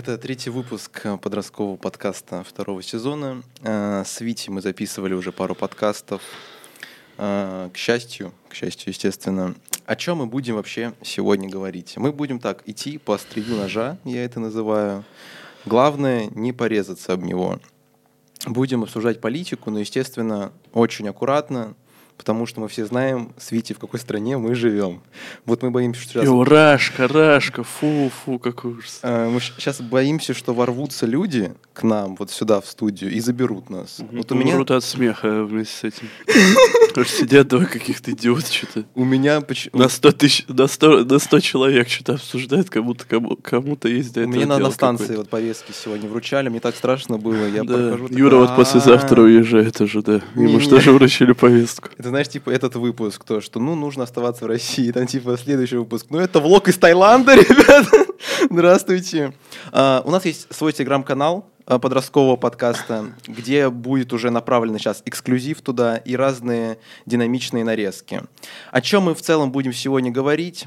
[0.00, 3.42] Это третий выпуск подросткового подкаста второго сезона.
[3.60, 6.22] Э, с Вити мы записывали уже пару подкастов.
[7.18, 9.54] Э, к счастью, к счастью, естественно.
[9.84, 11.98] О чем мы будем вообще сегодня говорить?
[11.98, 15.04] Мы будем так идти по острию ножа, я это называю.
[15.66, 17.60] Главное не порезаться об него.
[18.46, 21.74] Будем обсуждать политику, но, естественно, очень аккуратно,
[22.20, 25.00] потому что мы все знаем, с Вити, в какой стране мы живем.
[25.46, 26.24] Вот мы боимся, что сейчас...
[26.24, 29.00] Йо, Рашка, Рашка, фу, фу, какой ужас.
[29.02, 33.70] Э, Мы сейчас боимся, что ворвутся люди к нам вот сюда в студию и заберут
[33.70, 34.00] нас.
[34.12, 36.08] Вот у меня, Умрут от смеха вместе с этим.
[37.06, 38.84] Сидят два каких-то идиота что-то.
[38.94, 43.36] у меня, поч- На 100 тысяч, на 100, на 100 человек что-то обсуждают, кому-то кому,
[43.36, 47.46] кому-то есть до этого меня на, станции вот повестки сегодня вручали, мне так страшно было,
[47.48, 47.74] я Да.
[47.92, 48.08] прохожу.
[48.10, 50.20] Юра вот послезавтра уезжает уже, да.
[50.34, 51.88] Ему что же вручили повестку?
[51.96, 55.76] Это знаешь, типа этот выпуск, то, что ну нужно оставаться в России, там типа следующий
[55.76, 56.06] выпуск.
[56.10, 58.06] Ну это влог из Таиланда, ребята.
[58.50, 59.32] Здравствуйте.
[59.72, 65.96] А, у нас есть свой телеграм-канал подросткового подкаста, где будет уже направлен сейчас эксклюзив туда
[65.96, 68.22] и разные динамичные нарезки.
[68.70, 70.66] О чем мы в целом будем сегодня говорить?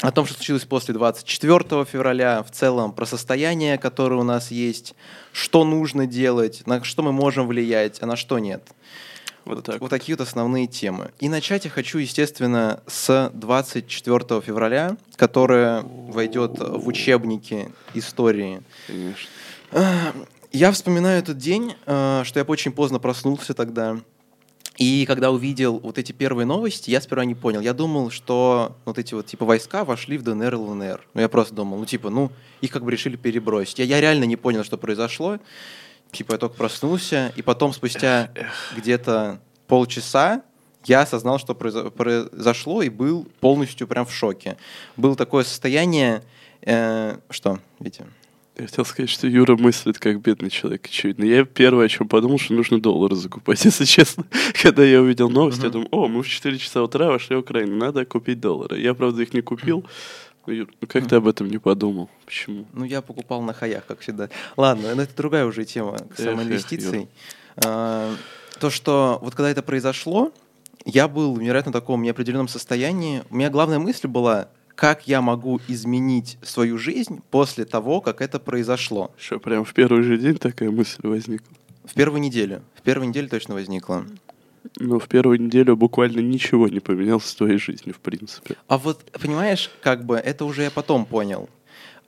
[0.00, 4.94] О том, что случилось после 24 февраля, в целом про состояние, которое у нас есть,
[5.32, 8.62] что нужно делать, на что мы можем влиять, а на что нет.
[9.44, 9.80] Вот так.
[9.80, 11.10] Вот такие вот основные темы.
[11.20, 18.62] И начать я хочу, естественно, с 24 февраля, которое войдет в учебники истории.
[18.86, 19.28] Конечно.
[20.52, 23.98] Я вспоминаю этот день, а, что я очень поздно проснулся тогда.
[24.76, 27.60] И когда увидел вот эти первые новости, я сперва не понял.
[27.60, 31.00] Я думал, что вот эти вот типа войска вошли в ДНР и ЛНР.
[31.14, 33.78] Ну, я просто думал, ну, типа, ну, их как бы решили перебросить.
[33.78, 35.38] Я, я реально не понял, что произошло.
[36.10, 38.30] Типа, я только проснулся, и потом спустя
[38.76, 40.42] где-то полчаса
[40.84, 44.58] я осознал, что произо- произошло, и был полностью прям в шоке.
[44.96, 46.22] Было такое состояние...
[46.60, 48.04] э, что, Витя?
[48.56, 51.24] Я хотел сказать, что Юра мыслит как бедный человек, очевидно.
[51.24, 54.24] Я первое, о чем подумал, что нужно доллары закупать, если честно.
[54.62, 57.76] Когда я увидел новость, я думаю, о, мы в 4 часа утра вошли в Украину,
[57.76, 58.78] надо купить доллары.
[58.78, 59.84] Я, правда, их не купил.
[60.46, 62.10] Ну, Юр, ну как ты об этом не подумал?
[62.26, 62.66] Почему?
[62.72, 64.28] Ну, я покупал на хаях, как всегда.
[64.56, 67.08] Ладно, но это другая уже тема самоинвестиций.
[67.64, 68.14] А,
[68.58, 70.32] То, что вот когда это произошло,
[70.84, 73.22] я был в невероятно таком неопределенном состоянии.
[73.30, 74.48] У меня главная мысль была,
[74.82, 79.12] как я могу изменить свою жизнь после того, как это произошло.
[79.16, 81.46] Что, прям в первый же день такая мысль возникла?
[81.84, 82.62] В первую неделю.
[82.74, 84.04] В первую неделю точно возникла.
[84.80, 88.56] Ну, в первую неделю буквально ничего не поменялось в твоей жизни, в принципе.
[88.66, 91.48] А вот, понимаешь, как бы это уже я потом понял.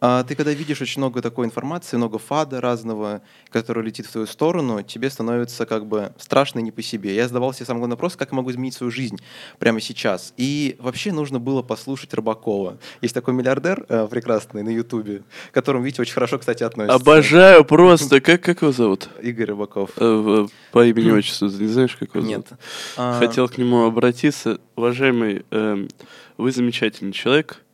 [0.07, 4.27] А, Ты когда видишь очень много такой информации, много фада разного, который летит в твою
[4.27, 7.15] сторону, тебе становится как бы страшно не по себе.
[7.15, 9.17] Я задавал себе самый главный вопрос, как я могу изменить свою жизнь
[9.59, 10.35] прямо сейчас.
[10.37, 12.77] И вообще нужно было послушать Рыбакова.
[13.01, 16.97] Есть такой миллиардер э, прекрасный на Ютубе, к которому, видите, очень хорошо, кстати, относится.
[16.97, 18.21] Обожаю просто.
[18.21, 19.09] Как, как его зовут?
[19.23, 19.93] Игорь Рыбаков.
[19.97, 22.47] Э, По имени отчеству, не знаешь, как его Нет.
[22.47, 22.63] зовут?
[22.99, 24.59] А, Хотел к нему обратиться.
[24.77, 25.89] Уважаемый, эм,
[26.37, 27.65] вы замечательный человек.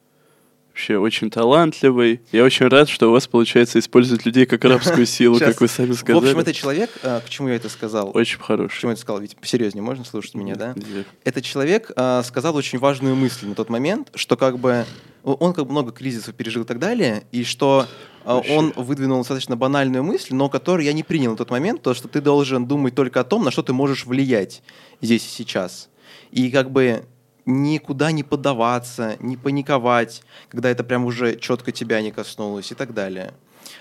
[0.80, 2.22] Вообще очень талантливый.
[2.32, 5.90] Я очень рад, что у вас получается использовать людей как рабскую силу, как вы сами
[5.90, 6.28] В сказали.
[6.28, 8.10] общем, это человек, э, к чему я это сказал?
[8.14, 8.80] Очень хороший.
[8.80, 9.20] чему я это сказал?
[9.20, 10.74] Ведь посерьезнее можно слушать меня, да?
[11.22, 14.86] Этот человек а, сказал очень важную мысль на тот момент, что как бы
[15.22, 17.86] он как бы много кризисов пережил и так далее, и что
[18.24, 18.56] а, Вообще.
[18.56, 22.08] он выдвинул достаточно банальную мысль, но которую я не принял на тот момент, то, что
[22.08, 24.62] ты должен думать только о том, на что ты можешь влиять
[25.02, 25.90] здесь и сейчас.
[26.30, 27.04] И как бы
[27.46, 32.94] никуда не поддаваться, не паниковать, когда это прям уже четко тебя не коснулось и так
[32.94, 33.32] далее.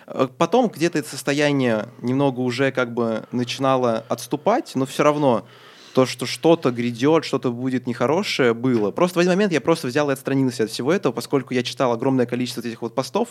[0.07, 5.45] Э, Потом где-то это состояние немного уже как бы начинало отступать, но все равно
[5.93, 8.91] то, что что-то грядет, что-то будет нехорошее, было.
[8.91, 11.91] Просто в один момент я просто взял и отстранился от всего этого, поскольку я читал
[11.91, 13.29] огромное количество этих вот постов,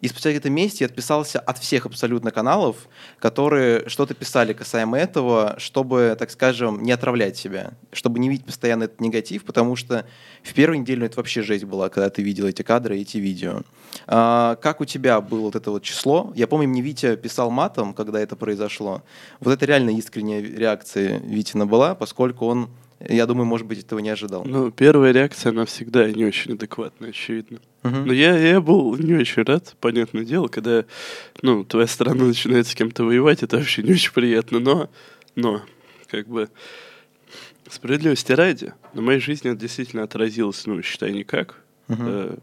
[0.00, 2.76] и спустя где-то я отписался от всех абсолютно каналов,
[3.18, 8.84] которые что-то писали касаемо этого, чтобы, так скажем, не отравлять себя, чтобы не видеть постоянно
[8.84, 10.06] этот негатив, потому что
[10.42, 13.62] в первую неделю это вообще жесть была, когда ты видел эти кадры, эти видео.
[14.06, 16.32] А, как у тебя было вот это вот число?
[16.34, 19.02] Я помню, мне Витя писал матом, когда это произошло.
[19.40, 22.68] Вот это реально искренняя реакция Витина была, поскольку он,
[23.00, 24.44] я думаю, может быть, этого не ожидал.
[24.44, 27.60] Ну, первая реакция, она всегда не очень адекватная, очевидно.
[27.82, 28.06] Мгм.
[28.06, 30.84] Но я, я был не очень рад, понятное дело, когда
[31.42, 34.60] ну, твоя страна начинает с кем-то воевать, это вообще не очень приятно.
[34.60, 34.90] Но,
[35.34, 35.62] но,
[36.08, 36.48] как бы,
[37.68, 41.62] справедливости ради, на моей жизни это действительно отразилось, ну, считай, никак.
[41.88, 42.04] Мгм.
[42.06, 42.36] Э,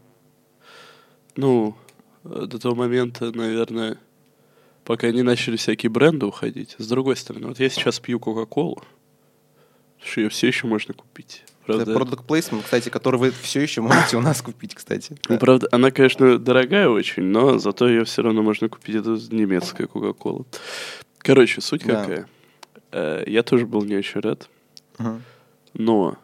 [1.36, 1.76] ну,
[2.24, 3.98] до того момента, наверное,
[4.84, 6.74] пока не начали всякие бренды уходить.
[6.78, 8.82] С другой стороны, вот я сейчас пью Кока-Колу,
[10.04, 11.44] что ее все еще можно купить.
[11.66, 15.14] Правда, Это product placement, кстати, который вы все еще можете у нас купить, кстати.
[15.28, 18.96] ну, правда, она, конечно, дорогая очень, но зато ее все равно можно купить.
[18.96, 20.46] Это немецкая Кока-Кола.
[21.18, 22.00] Короче, суть Да.
[22.02, 22.28] какая.
[22.92, 24.48] Э, Я тоже был не очень рад.
[24.98, 25.22] Мгм.
[25.74, 26.16] Но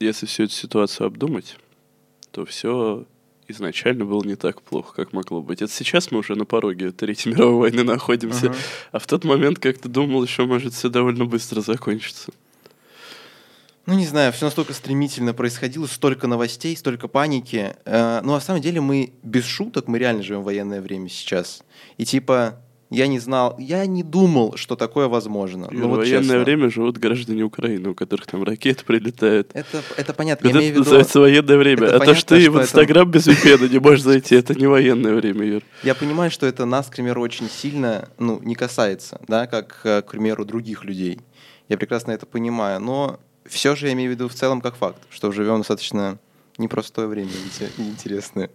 [0.00, 1.56] если всю эту ситуацию обдумать,
[2.32, 3.06] то все
[3.48, 5.62] изначально было не так плохо, как могло быть.
[5.62, 8.50] Это сейчас мы уже на пороге Третьей мировой войны находимся.
[8.50, 8.58] Мгм.
[8.92, 12.32] А в тот момент как-то думал, еще может все довольно быстро закончиться.
[13.86, 17.74] Ну, не знаю, все настолько стремительно происходило, столько новостей, столько паники.
[17.84, 21.62] Э, Ну, на самом деле, мы без шуток, мы реально живем в военное время сейчас.
[21.96, 22.60] И типа,
[22.90, 25.66] я не знал, я не думал, что такое возможно.
[25.70, 26.38] И Ну, в вот военное честно.
[26.40, 29.50] время живут граждане Украины, у которых там ракеты прилетают.
[29.54, 30.48] Это, это понятно.
[30.48, 31.84] Вот я это имею в виду, называется военное время.
[31.86, 34.34] это а то, понятно, что ты что в это- Инстаграм без VPN не можешь зайти,
[34.34, 35.62] это не военное время, Юр.
[35.82, 40.02] я понимаю, что это нас, к примеру, очень сильно ну, не касается, да, как, э,
[40.02, 41.20] к примеру, других людей.
[41.68, 42.80] Я прекрасно это понимаю.
[42.80, 46.18] Но все же я имею в виду в целом как факт, что живем достаточно
[46.58, 47.30] непростое время
[47.76, 48.50] и интересное.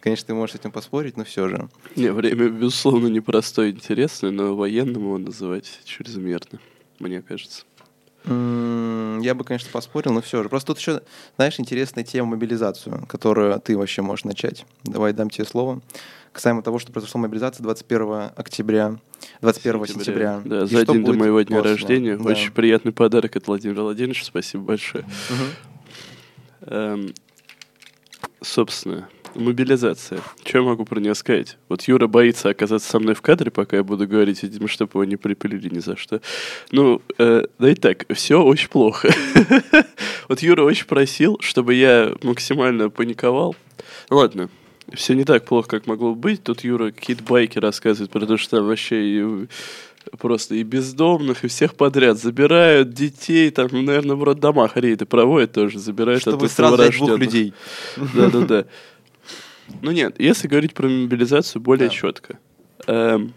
[0.00, 1.68] Конечно, ты можешь с этим поспорить, но все же.
[1.96, 6.58] Не, время, безусловно, непростое и интересное, но военным его называть чрезмерно,
[6.98, 7.64] мне кажется.
[8.24, 10.48] М, Я бы, конечно, поспорил, но все же.
[10.48, 11.02] Просто тут еще,
[11.36, 14.66] знаешь, интересная тема мобилизацию, которую ты вообще можешь начать.
[14.84, 15.80] Давай дам тебе слово.
[16.38, 18.96] Касаемо того, что произошла мобилизация 21 октября,
[19.40, 20.40] 21 сентября.
[20.44, 21.72] Да, И за день до моего дня после.
[21.72, 22.16] рождения.
[22.16, 22.30] Да.
[22.30, 24.24] Очень приятный подарок от Владимира Владимировича.
[24.24, 25.04] Спасибо большое.
[25.30, 25.46] Мгм.
[26.60, 27.14] Эм,
[28.40, 30.20] собственно, мобилизация.
[30.44, 31.58] Что я могу про нее сказать?
[31.68, 35.04] Вот Юра боится оказаться со мной в кадре, пока я буду говорить, видимо, чтобы его
[35.06, 36.20] не припилили ни за что.
[36.70, 39.12] Ну, э, да и так, все очень плохо.
[40.28, 43.56] Вот Юра очень просил, чтобы я максимально паниковал.
[44.10, 44.50] Ладно,
[44.94, 46.42] все не так плохо, как могло бы быть.
[46.42, 49.46] Тут Юра какие-то байки рассказывает про то, что там вообще и
[50.18, 55.78] просто и бездомных, и всех подряд забирают детей, там, наверное, в роддомах рейды проводят тоже,
[55.78, 57.52] забирают Чтобы оттуда сразу двух людей.
[58.14, 58.64] Да-да-да.
[59.82, 61.94] Ну нет, если говорить про мобилизацию более Да.
[61.94, 62.38] четко.
[62.86, 63.34] эм,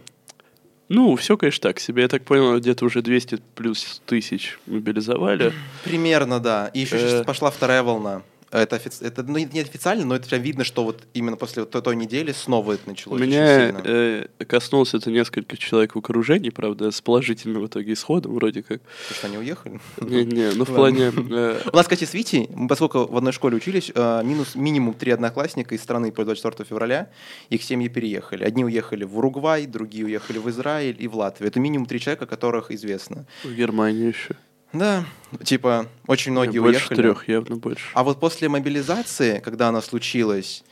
[0.87, 2.03] ну, все, конечно, так себе.
[2.03, 5.51] Я так понял, где-то уже 200 плюс тысяч мобилизовали.
[5.83, 6.67] Примерно, да.
[6.73, 6.99] И еще Э.
[6.99, 8.21] сейчас пошла вторая волна.
[8.51, 11.71] Это, офици- это ну, не официально, но это прям видно, что вот именно после вот
[11.71, 13.19] той, той недели снова это началось.
[13.21, 18.33] очень Меня э, коснулось это несколько человек в окружении, правда, с положительным в итоге исходом,
[18.33, 18.81] вроде как.
[18.81, 19.79] Потому что они уехали.
[20.01, 21.11] Не-не, ну в плане...
[21.15, 25.11] э, У нас, кстати, с Витей, поскольку в одной школе учились, э, минус, минимум три
[25.11, 27.09] одноклассника из страны по 24 февраля,
[27.49, 28.43] их семьи переехали.
[28.43, 31.47] Одни уехали в Уругвай, другие уехали в Израиль и в Латвию.
[31.47, 33.25] Это минимум три человека, которых известно.
[33.43, 34.35] в Германии еще.
[34.73, 35.03] Да,
[35.43, 36.97] типа, очень многие больше уехали.
[36.97, 37.85] трех, явно больше.
[37.93, 40.63] А вот после мобилизации, когда она случилась,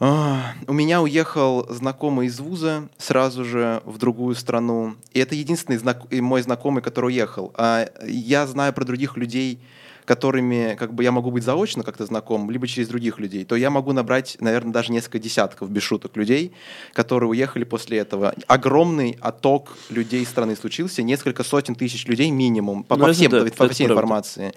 [0.00, 4.96] а, у меня уехал знакомый из вуза сразу же в другую страну.
[5.12, 7.52] И это единственный знак- мой знакомый, который уехал.
[7.56, 9.60] А я знаю про других людей,
[10.04, 13.70] которыми как бы я могу быть заочно как-то знаком, либо через других людей, то я
[13.70, 16.52] могу набрать, наверное, даже несколько десятков, без шуток, людей,
[16.92, 18.34] которые уехали после этого.
[18.46, 23.38] Огромный отток людей страны случился, несколько сотен тысяч людей минимум, по, Ну, по всем, да,
[23.44, 23.92] по всей правда.
[23.94, 24.52] информации.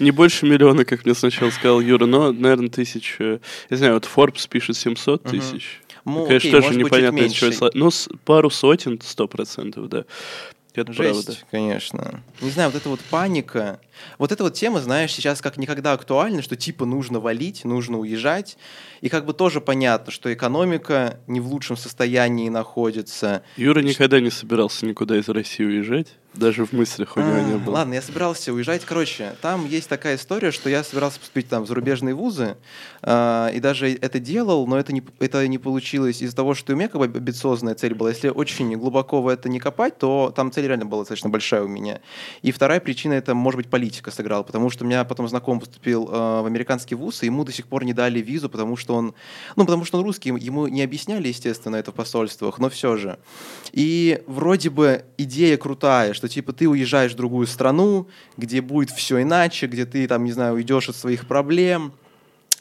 [0.00, 3.16] Не больше миллиона, как мне сначала сказал Юра, но, наверное, тысяч...
[3.20, 3.38] э,
[3.70, 5.30] Я знаю, вот Forbes пишет 700 Мгм.
[5.40, 5.80] тысяч.
[6.04, 7.90] Ну, Конечно, окей, тоже быть, непонятно, из чего Ну,
[8.24, 10.04] пару сотен, сто процентов, да.
[10.74, 11.40] Это Жесть, правда.
[11.50, 12.22] конечно.
[12.40, 13.80] Не знаю, вот эта вот паника.
[14.18, 18.56] Вот эта вот тема, знаешь, сейчас как никогда актуальна, что типа нужно валить, нужно уезжать.
[19.00, 23.42] И как бы тоже понятно, что экономика не в лучшем состоянии находится.
[23.56, 26.08] Юра никогда не собирался никуда из России уезжать.
[26.34, 27.74] Даже в мыслях у него не А, было.
[27.74, 28.84] Ладно, я собирался уезжать.
[28.84, 32.56] Короче, там есть такая история, что я собирался поступить там в зарубежные вузы,
[33.02, 36.76] а, и даже это делал, но это не, это не получилось из-за того, что у
[36.76, 38.10] меня как бы амбициозная цель была.
[38.10, 41.68] Если очень глубоко в это не копать, то там цель реально была достаточно большая у
[41.68, 42.00] меня.
[42.42, 46.08] И вторая причина это, может быть, политика сыграла, потому что у меня потом знакомый поступил
[46.08, 49.14] э, в американский вуз, и ему до сих пор не дали визу, потому что он,
[49.54, 53.18] ну, потому что он русский, ему не объясняли, естественно, это в посольствах, но все же.
[53.72, 59.22] И вроде бы идея крутая, что типа ты уезжаешь в другую страну, где будет все
[59.22, 61.92] иначе, где ты там, не знаю, уйдешь от своих проблем,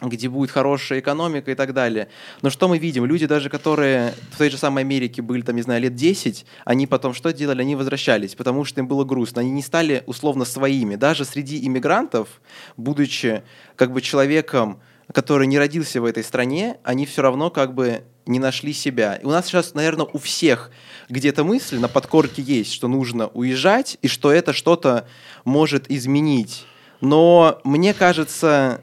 [0.02, 2.10] где будет хорошая экономика и так далее.
[2.42, 3.06] Но что мы видим?
[3.06, 6.88] Люди даже, которые в той же самой Америке были, там, не знаю, лет 10, они
[6.88, 7.62] потом что делали?
[7.62, 9.42] Они возвращались, потому что им было грустно.
[9.42, 10.96] Они не стали условно своими.
[10.96, 12.42] Даже среди иммигрантов,
[12.78, 13.44] будучи
[13.76, 14.80] как бы человеком,
[15.12, 19.16] который не родился в этой стране, они все равно как бы не нашли себя.
[19.16, 20.72] И у нас сейчас, наверное, у всех
[21.10, 25.08] где-то мысль на подкорке есть, что нужно уезжать и что это что-то
[25.44, 26.66] может изменить.
[27.02, 28.82] Но мне кажется,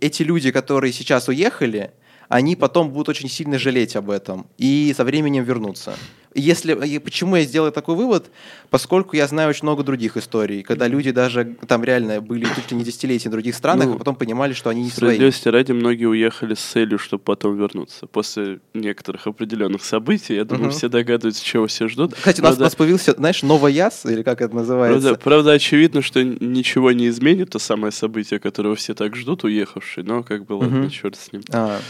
[0.00, 1.92] эти люди, которые сейчас уехали,
[2.28, 5.94] они потом будут очень сильно жалеть об этом и со временем вернутся.
[6.34, 8.30] Если, почему я сделал такой вывод?
[8.70, 12.76] Поскольку я знаю очень много других историй, когда люди даже там реально были чуть ли
[12.76, 14.96] не десятилетия в других странах, Ну, а потом понимали, что они не свои.
[15.10, 18.06] Справедливости ради, многие уехали с целью, чтобы потом вернуться.
[18.06, 20.72] После некоторых определенных событий, я думаю, Мгм.
[20.72, 22.14] все догадываются, чего все ждут.
[22.14, 25.00] Кстати, у нас, у Правда- нас появился, знаешь, новояз, или как это называется?
[25.08, 30.04] Правда, правда, очевидно, что ничего не изменит то самое событие, которого все так ждут, уехавшие,
[30.04, 30.90] но как бы ладно, Мгм.
[30.90, 31.42] черт с ним.
[31.52, 31.80] А,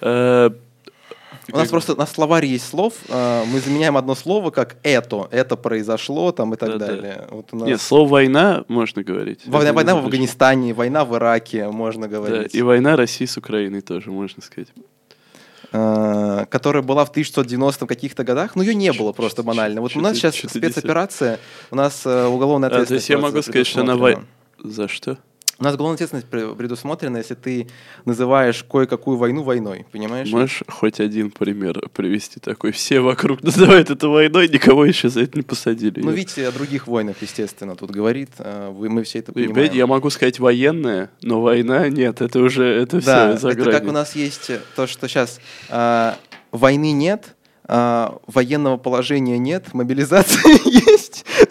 [0.00, 0.50] Э,
[1.52, 5.56] у нас просто на словаре есть слов, а, мы заменяем одно слово как «это», «это
[5.56, 7.26] произошло» там и так далее.
[7.30, 7.68] Вот у нас...
[7.68, 9.40] Нет, слово «война» можно говорить.
[9.46, 9.98] Война, война в.
[10.04, 12.54] Афганистане, война в Ираке, можно Да, говорить.
[12.54, 14.68] и война России с Украиной тоже, можно сказать.
[15.70, 19.80] А, которая была в 1990 каких-то годах, но ее не было просто банально.
[19.82, 21.38] Вот у нас сейчас спецоперация,
[21.70, 23.08] у нас э, уголовная А, то ответственность.
[23.08, 24.74] есть я могу сказать, что она вой- предусмотрена.
[24.74, 25.18] За что?
[25.60, 27.66] У нас уголовная ответственность пре- предусмотрена, если ты
[28.04, 30.30] называешь кое-какую войну войной, понимаешь?
[30.30, 32.70] Можешь хоть один пример привести такой?
[32.70, 36.00] Все вокруг называют это войной, никого еще за это не посадили.
[36.00, 38.30] Ну, видите, о других войнах, естественно, тут говорит.
[38.38, 39.54] а, вы- Мы все это понимаем.
[39.54, 43.70] понимаете, я могу сказать военная, но война нет, это уже это Да, все за это
[43.72, 45.40] как у нас есть э, то, что сейчас
[46.52, 47.34] войны нет,
[47.70, 51.07] а, военного положения нет, мобилизация есть,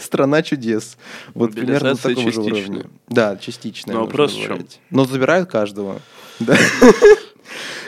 [0.07, 0.97] страна чудес.
[1.33, 2.63] Вот примерно такого же частичная.
[2.63, 2.85] уровня.
[3.07, 3.95] Да, частичная.
[3.95, 4.79] Но вопрос в говорить.
[4.89, 6.01] Но забирают каждого.
[6.39, 6.57] Да.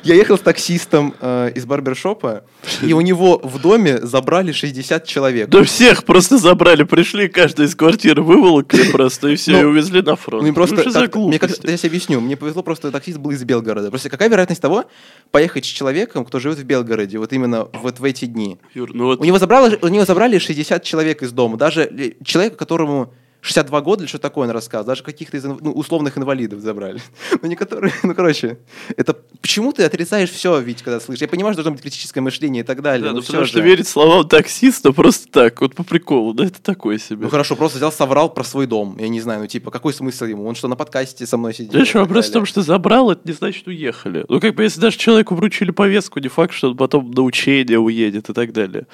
[0.04, 2.44] Я ехал с таксистом э, из барбершопа,
[2.82, 5.50] и у него в доме забрали 60 человек.
[5.50, 10.02] Да всех просто забрали, пришли, каждый из квартиры выволокли просто, и все, Ну, и увезли
[10.02, 10.44] на фронт.
[10.44, 13.44] Ну, и просто, как- мне как, я тебе объясню, мне повезло, просто таксист был из
[13.44, 13.90] Белгорода.
[13.90, 14.86] Просто какая вероятность того,
[15.32, 18.58] поехать с человеком, кто живет в Белгороде, вот именно вот в эти дни?
[18.74, 21.58] Юр, ну вот У него, забрало, у него забрали 60 человек из дома.
[21.58, 24.88] Даже ли- человека, которому 62 года или что такое он рассказывал.
[24.88, 27.02] Даже каких-то из ну, условных инвалидов забрали.
[27.42, 28.58] Ну, не которые, ну, короче,
[28.98, 31.22] это почему ты отрицаешь все, ведь, когда слышишь?
[31.22, 33.08] Я понимаю, что должно быть критическое мышление и так далее.
[33.08, 33.64] Да, ну, потому что же.
[33.64, 37.24] верить словам таксиста просто так, вот по приколу, да, это такое себе.
[37.24, 38.98] Ну хорошо, просто взял, соврал про свой дом.
[39.00, 40.46] Я не знаю, ну типа, какой смысл ему?
[40.46, 41.72] Он что, на подкасте со мной сидит?
[41.72, 44.26] Да что, так вопрос в том, что забрал, это не значит, уехали.
[44.28, 47.80] Ну, как бы, если даже человеку вручили повестку, не факт, что он потом на учение
[47.80, 48.86] уедет и так далее.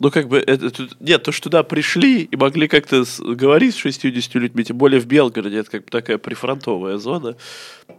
[0.00, 4.34] Ну, как бы, это, нет, то, что туда пришли и могли как-то говорить с 60
[4.34, 7.36] людьми, тем более в Белгороде, это как бы такая прифронтовая зона,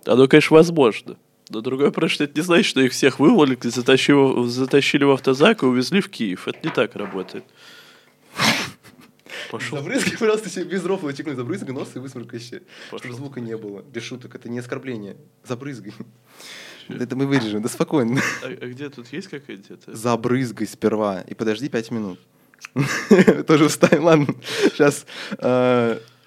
[0.05, 1.15] оно, конечно, возможно.
[1.49, 5.65] Но другое что это не значит, что их всех выволокли, затащили, затащили в автозак и
[5.67, 6.47] увезли в Киев.
[6.47, 7.45] Это не так работает.
[9.51, 9.77] Пошел.
[9.77, 11.35] Забрызгай, пожалуйста, себе без рофла утекнуть.
[11.35, 12.61] Забрызгай нос и высморкайся.
[12.87, 13.81] Чтобы звука не было.
[13.81, 14.35] Без шуток.
[14.35, 15.17] Это не оскорбление.
[15.43, 15.93] Забрызгай.
[16.87, 17.61] Это мы вырежем.
[17.61, 18.21] Да спокойно.
[18.43, 19.77] А, а где тут есть какая-то?
[19.87, 21.21] Забрызгай сперва.
[21.21, 22.19] И подожди пять минут.
[23.47, 24.03] Тоже устаем.
[24.03, 24.27] Ладно.
[24.71, 25.05] Сейчас.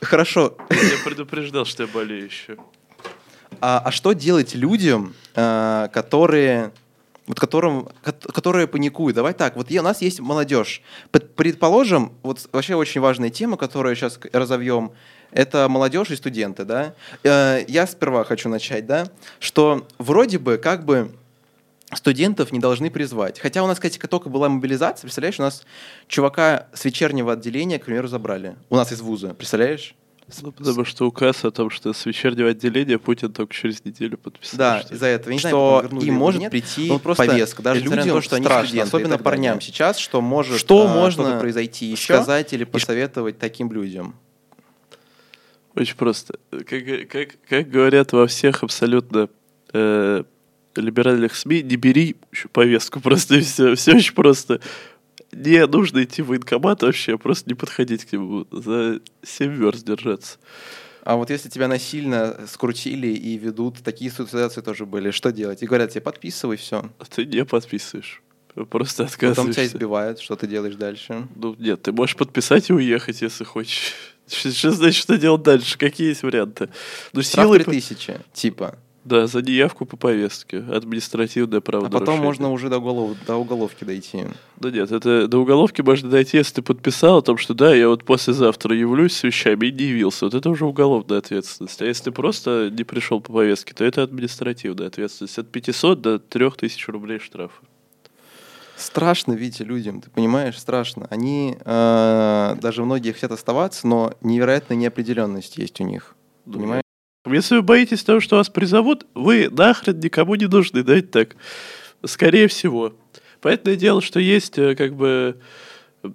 [0.00, 0.56] Хорошо.
[0.70, 2.56] Я предупреждал, что я болею еще.
[3.60, 6.72] А, а что делать людям, а, которые,
[7.28, 9.14] вот которым, кот- которые паникуют?
[9.14, 10.82] Давай так, вот у нас есть молодежь.
[11.12, 14.90] Предположим, вот вообще очень важная тема, которую сейчас разовьем,
[15.30, 16.94] это молодежь и студенты, да?
[17.23, 19.08] Э, Я сперва хочу начать, да,
[19.38, 21.12] что вроде бы как бы
[21.94, 23.38] студентов не должны призвать.
[23.38, 25.64] Хотя у нас, кстати, только была мобилизация, представляешь, у нас
[26.06, 28.56] чувака с вечернего отделения, к примеру, забрали.
[28.70, 29.94] У нас из вуза, представляешь?
[30.42, 34.58] Ну, потому что указ о том, что с вечернего отделения Путин только через неделю подписал.
[34.58, 35.30] Да, из-за этого.
[35.30, 38.20] Я не знаю, Что вернули им может нет, прийти просто повестка, даже людям на то,
[38.20, 39.66] что они страшно, студенты и особенно парням далее.
[39.66, 44.14] сейчас, что может Что а, можно произойти еще, сказать или посоветовать таким людям.
[45.75, 46.38] Очень просто.
[46.50, 49.28] Как, как, как говорят во всех абсолютно
[49.73, 50.25] э,
[50.76, 52.16] либеральных СМИ, не бери
[52.52, 54.61] повестку, просто все, все очень просто.
[55.32, 60.38] Не нужно идти в военкомат вообще, просто не подходить к нему, за 7 верст держаться.
[61.02, 65.62] А вот если тебя насильно скрутили и ведут, такие ситуации тоже были, что делать?
[65.62, 66.90] И говорят тебе, подписывай все.
[66.99, 68.23] А ты не подписываешь.
[68.70, 69.66] Просто Потом тебя отказываешься.
[69.66, 71.28] избивают, что ты делаешь дальше?
[71.37, 73.94] Ну, нет, ты можешь подписать и уехать, если хочешь.
[74.28, 75.78] Что, что значит, что делать дальше?
[75.78, 76.68] Какие есть варианты?
[77.14, 77.64] Ну, Штраф силой...
[77.64, 78.76] 3000, типа.
[79.08, 80.58] Да, за неявку по повестке.
[80.58, 82.06] Административное А правонарушение.
[82.06, 84.26] потом можно уже до, уголов- до уголовки дойти.
[84.56, 87.88] Да нет, это до уголовки можно дойти, если ты подписал о том, что да, я
[87.88, 90.26] вот послезавтра явлюсь с вещами и не явился.
[90.26, 91.80] Вот это уже уголовная ответственность.
[91.80, 95.38] А если ты просто не пришел по повестке, то это административная ответственность.
[95.38, 97.62] От 500 до 3000 рублей штрафа.
[98.76, 101.06] Страшно, Витя, людям, ты понимаешь, страшно.
[101.10, 106.14] Они, э, даже многие хотят оставаться, но невероятная неопределенность есть у них.
[106.44, 106.82] Понимаешь?
[107.26, 111.37] Если вы боитесь того, что вас призовут, вы нахрен никому не нужны, давайте так.
[112.04, 112.94] Скорее всего.
[113.40, 115.40] Понятное дело, что есть э, как бы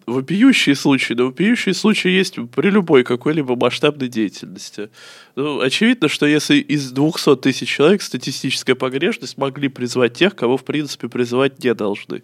[0.05, 4.89] вопиющие случаи, но вопиющие случаи есть при любой какой-либо масштабной деятельности.
[5.35, 10.63] Ну, очевидно, что если из 200 тысяч человек статистическая погрешность могли призвать тех, кого, в
[10.63, 12.23] принципе, призывать не должны.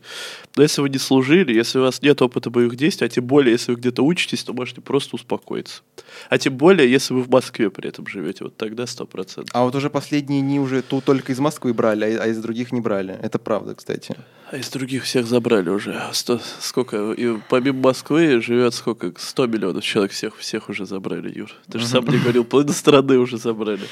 [0.56, 3.54] Но если вы не служили, если у вас нет опыта боевых действий, а тем более,
[3.54, 5.82] если вы где-то учитесь, то можете просто успокоиться.
[6.30, 9.50] А тем более, если вы в Москве при этом живете, вот тогда 100%.
[9.52, 12.82] А вот уже последние дни уже тут только из Москвы брали, а из других не
[12.82, 13.18] брали.
[13.22, 14.16] Это правда, кстати.
[14.52, 16.02] А из других всех забрали уже.
[16.12, 17.12] Сто, сколько?
[17.12, 19.12] И помимо Москвы живет сколько?
[19.18, 20.12] 100 миллионов человек.
[20.12, 21.50] Всех, всех уже забрали, Юр.
[21.70, 23.82] Ты же сам мне говорил, половину страны уже забрали.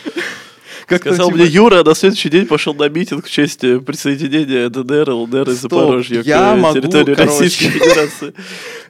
[0.87, 1.39] Как Сказал типа...
[1.39, 5.49] мне Юра, а на следующий день пошел на митинг в честь э, присоединения ДНР, ЛНР
[5.49, 7.43] и Запорожья я к могу, территории короче.
[7.43, 8.33] Российской Федерации.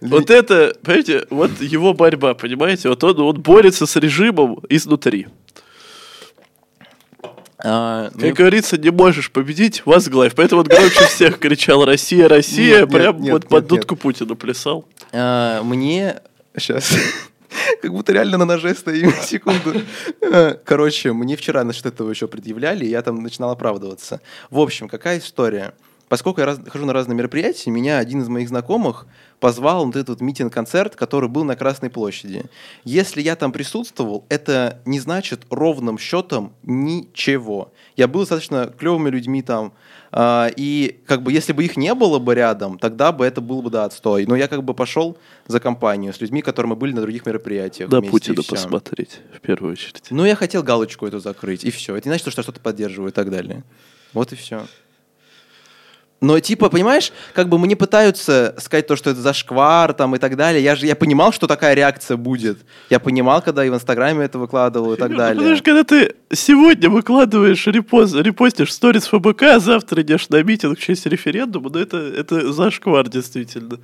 [0.02, 2.90] Вот это, понимаете, вот его борьба, понимаете?
[2.90, 5.26] Вот он, он борется с режимом изнутри.
[7.60, 8.34] А, как ну...
[8.34, 10.36] говорится, не можешь победить, возглавь.
[10.36, 13.96] Поэтому он громче всех кричал «Россия, Россия!» нет, Прям нет, вот нет, под нет, дудку
[13.96, 14.02] нет.
[14.02, 14.86] Путина плясал.
[15.12, 16.22] А, мне...
[16.56, 16.96] Сейчас...
[17.82, 19.12] Как будто реально на ноже стоим.
[19.24, 19.82] Секунду.
[20.22, 24.22] А, короче, мне вчера насчет этого еще предъявляли, и я там начинал оправдываться.
[24.52, 25.74] В общем, какая история?
[26.10, 29.08] Поскольку я раз, хожу на разные мероприятия, меня один из моих знакомых
[29.40, 32.46] позвал на этот митинг-концерт, который был на Красной площади.
[32.86, 37.74] Если я там присутствовал, это не значит ровным счетом ничего.
[37.98, 39.74] Я был достаточно клевыми людьми там,
[40.10, 43.62] Uh, и как бы если бы их не было бы рядом, тогда бы это было
[43.62, 44.26] бы да отстой.
[44.26, 47.90] Но я как бы пошел за компанию с людьми, которые мы были на других мероприятиях.
[47.90, 50.06] Да, Путина посмотреть в первую очередь.
[50.10, 51.94] Ну я хотел галочку эту закрыть и все.
[51.94, 53.66] Это не значит, что что-то поддерживаю и так далее.
[54.14, 54.66] Вот и все.
[56.20, 60.36] Но типа, понимаешь, как бы мне пытаются сказать то, что это зашквар там и так
[60.36, 60.64] далее.
[60.64, 62.60] Я же я понимал, что такая реакция будет.
[62.90, 65.36] Я понимал, когда и в Инстаграме это выкладывал и так далее.
[65.36, 70.82] Потому когда ты сегодня выкладываешь репост, репостишь сторис ФБК, а завтра идешь на митинг в
[70.82, 73.78] честь референдума, ну это, это зашквар действительно.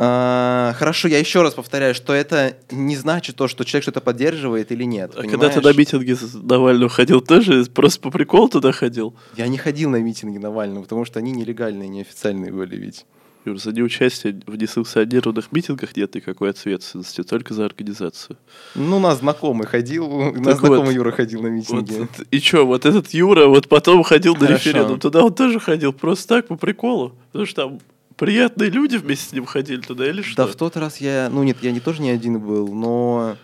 [0.00, 4.70] А, хорошо, я еще раз повторяю, что это не значит то, что человек что-то поддерживает
[4.70, 5.10] или нет.
[5.10, 5.32] А понимаешь?
[5.32, 9.16] когда ты на митинги Навального ходил, тоже просто по приколу туда ходил?
[9.36, 13.06] Я не ходил на митинги Навального, потому что они нелегальные, неофициальные были ведь.
[13.44, 18.36] Юр, за неучастие в несанкционированных митингах нет никакой ответственности, только за организацию.
[18.74, 21.92] Ну, нас знакомый ходил, у нас знакомый вот, Юра ходил на митинги.
[21.92, 24.52] Вот, и что, вот этот Юра вот потом ходил Хорошо.
[24.52, 27.80] на референдум, туда он тоже ходил, просто так, по приколу, потому что там
[28.18, 30.44] приятные люди вместе с ним ходили туда или что?
[30.44, 33.36] Да, в тот раз я, ну нет, я не тоже не один был, но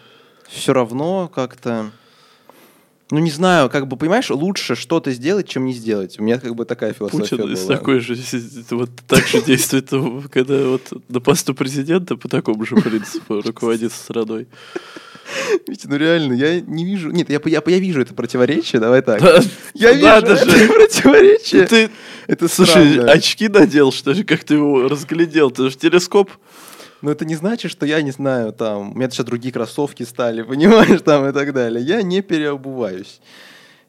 [0.49, 1.91] все равно как-то,
[3.11, 6.19] ну не знаю, как бы понимаешь, лучше что-то сделать, чем не сделать.
[6.19, 7.77] У меня как бы такая философия Путин была.
[7.77, 8.17] такой же,
[8.71, 9.89] вот так же действует,
[10.31, 14.49] когда вот на посту президента по такому же принципу руководит страной.
[15.69, 17.11] Витя, ну реально, я не вижу...
[17.11, 19.21] Нет, я, я, я вижу это противоречие, давай так.
[19.21, 19.41] Да,
[19.75, 20.69] я вижу это же.
[20.69, 21.63] противоречие.
[21.63, 21.91] Ну ты,
[22.27, 23.13] это Слушай, странно.
[23.13, 25.51] очки надел, что ли, как ты его разглядел?
[25.51, 26.31] Ты же телескоп.
[27.03, 30.43] Но это не значит, что я не знаю, там, у меня сейчас другие кроссовки стали,
[30.45, 31.85] понимаешь, там и так далее.
[31.85, 33.21] Я не переобуваюсь.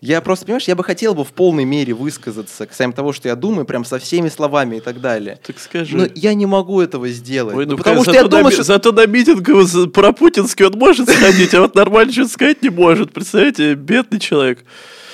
[0.06, 3.36] Я просто, понимаешь, я бы хотел бы в полной мере высказаться касаемо того, что я
[3.36, 5.40] думаю, прям со всеми словами и так далее.
[5.46, 5.98] Так скажи.
[5.98, 7.56] Но я не могу этого сделать.
[7.56, 8.62] Ой, ну, ну, потому что я думаю, на, что...
[8.64, 9.44] Зато на митинг
[9.92, 13.14] про путинский он может сходить, а вот нормально что-то сказать не может.
[13.14, 14.64] Представляете, бедный человек.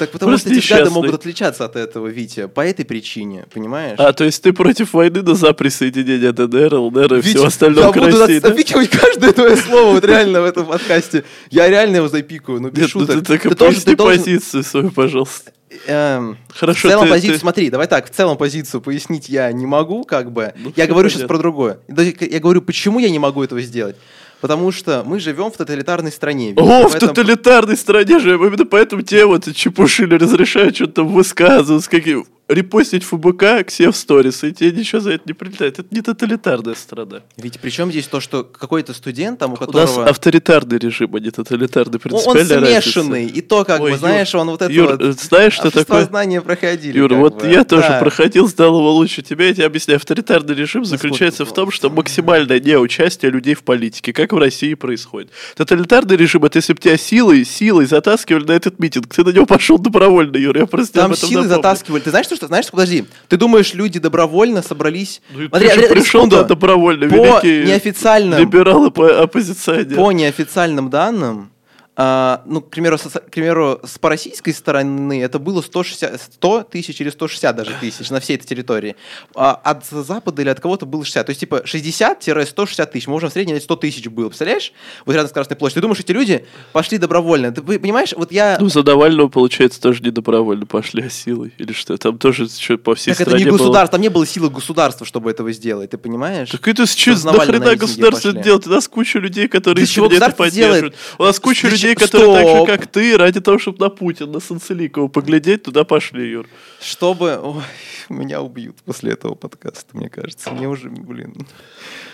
[0.01, 3.99] Так потому Просто что эти взгляды могут отличаться от этого, Витя, по этой причине, понимаешь?
[3.99, 7.85] А, то есть ты против войны, но за присоединение ДНР, ЛНР и Витя, всего остального
[7.85, 11.23] я к буду России, запикивать каждое твое слово вот реально в этом подкасте.
[11.51, 13.15] Я реально его запикаю, ну без Нет, шуток.
[13.15, 14.17] Ну, ты, ты, ты, тоже, ты должен...
[14.17, 15.51] позицию свою, пожалуйста.
[15.85, 17.39] Эм, Хорошо, в целом ты, позицию, ты...
[17.41, 20.51] смотри, давай так, в целом позицию пояснить я не могу, как бы.
[20.57, 21.09] Ну, я говорю понятно.
[21.11, 21.79] сейчас про другое.
[21.87, 23.97] Я говорю, почему я не могу этого сделать.
[24.41, 26.53] Потому что мы живем в тоталитарной стране.
[26.57, 28.45] О, в тоталитарной стране живем.
[28.47, 31.89] Именно поэтому те вот чепушили разрешают что-то высказываться.
[31.89, 35.79] Какие репостить ФБК к себе в сторис, и тебе ничего за это не прилетает.
[35.79, 37.21] Это не тоталитарная страна.
[37.37, 39.81] Ведь причем здесь то, что какой-то студент, там, у которого...
[39.81, 41.99] У нас авторитарный режим, а не тоталитарный.
[42.11, 43.37] Он смешанный, разница.
[43.37, 45.19] и то, как Ой, бы, знаешь, он вот это Юр, вот...
[45.19, 46.05] знаешь, что такое?
[46.05, 46.97] знания проходили.
[46.97, 47.47] Юр, вот бы.
[47.47, 47.99] я тоже да.
[47.99, 49.97] проходил, сдал его лучше тебя, я тебе объясняю.
[49.97, 55.31] Авторитарный режим заключается в том, что максимальное неучастие людей в политике, как в России происходит.
[55.55, 59.45] Тоталитарный режим, это если бы тебя силой, силой затаскивали на этот митинг, ты на него
[59.45, 62.01] пошел добровольно, Юр, я просто Там силой затаскивали.
[62.01, 65.21] Ты знаешь, что что, знаешь, подожди, ты думаешь, люди добровольно собрались...
[65.29, 68.39] Ну, Смотри, ты же пришел да, добровольно, по неофициальным...
[68.39, 69.95] Либералы, по оппозиционеры.
[69.95, 71.50] По неофициальным данным,
[71.97, 76.63] А, ну, к примеру, со- к примеру, с по российской стороны это было 160, 100
[76.63, 78.95] тысяч или 160 даже тысяч на всей этой территории.
[79.35, 81.25] А от Запада или от кого-то было 60.
[81.25, 83.07] То есть, типа, 60-160 тысяч.
[83.07, 84.29] Можем в среднем 100 тысяч было.
[84.29, 84.71] Представляешь?
[85.05, 85.81] Вот рядом с Красной площадью.
[85.81, 87.51] Ты думаешь, эти люди пошли добровольно.
[87.51, 88.57] Ты понимаешь, вот я...
[88.59, 91.53] Ну, за Навального, получается, тоже не добровольно пошли, а силой.
[91.57, 91.97] Или что?
[91.97, 93.57] Там тоже что, по всей так это стране не было.
[93.57, 96.49] государство, там не было силы государства, чтобы этого сделать, ты понимаешь?
[96.49, 98.65] Так это с на нахрена государство это делает?
[98.65, 100.95] У нас куча людей, которые чего искренне это поддерживают.
[101.17, 104.33] У нас куча Для людей, которые так же, как ты, ради того, чтобы на Путина,
[104.33, 106.47] на Санцеликова поглядеть, туда пошли, Юр.
[106.81, 107.39] Чтобы...
[107.41, 107.63] Ой,
[108.11, 110.51] меня убьют после этого подкаста, мне кажется.
[110.51, 111.35] Мне уже, блин...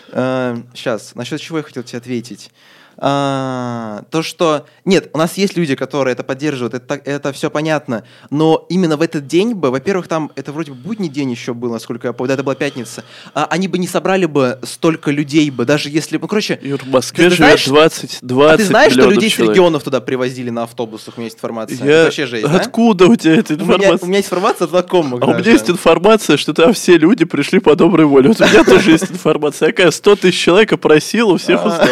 [0.09, 2.51] сейчас, насчет чего я хотел тебе ответить.
[2.99, 4.65] А, то, что...
[4.83, 9.03] Нет, у нас есть люди, которые это поддерживают, это, это все понятно, но именно в
[9.03, 12.29] этот день бы, во-первых, там, это вроде бы будний день еще был, насколько я помню,
[12.29, 13.03] да, это была пятница,
[13.35, 16.17] а, они бы не собрали бы столько людей бы, даже если...
[16.17, 19.29] Ну, короче, Юр, в Москве Ты живет знаешь- 20, 20 а ты знаешь, что людей
[19.29, 19.53] с человек.
[19.53, 21.17] регионов туда привозили на автобусах?
[21.17, 21.77] У меня есть информация.
[21.77, 22.55] Я- Это вообще жесть, да?
[22.59, 24.05] Откуда у тебя эта У меня, информация?
[24.05, 25.86] у меня есть информация от знакомых А у меня есть информация,
[26.37, 28.29] что там все люди пришли по доброй воле.
[28.29, 29.71] Вот у меня тоже есть информация.
[29.71, 31.67] Какая 100 тысяч человек опросил, у всех А.
[31.67, 31.87] узнал.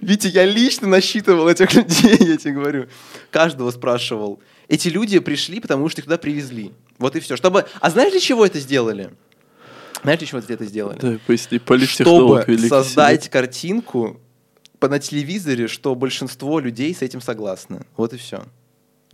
[0.00, 2.86] Витя, я лично насчитывал этих людей, я тебе говорю.
[3.30, 4.40] Каждого спрашивал.
[4.68, 6.72] Эти люди пришли, потому что их туда привезли.
[6.98, 7.36] Вот и все.
[7.36, 7.66] Чтобы...
[7.80, 9.10] А знаешь, для чего это сделали?
[10.02, 10.98] Знаешь, для чего это сделали?
[11.00, 14.20] Да, поясни, Чтобы создать картинку
[14.78, 17.86] по- на телевизоре, что большинство людей с этим согласны.
[17.96, 18.44] Вот и все.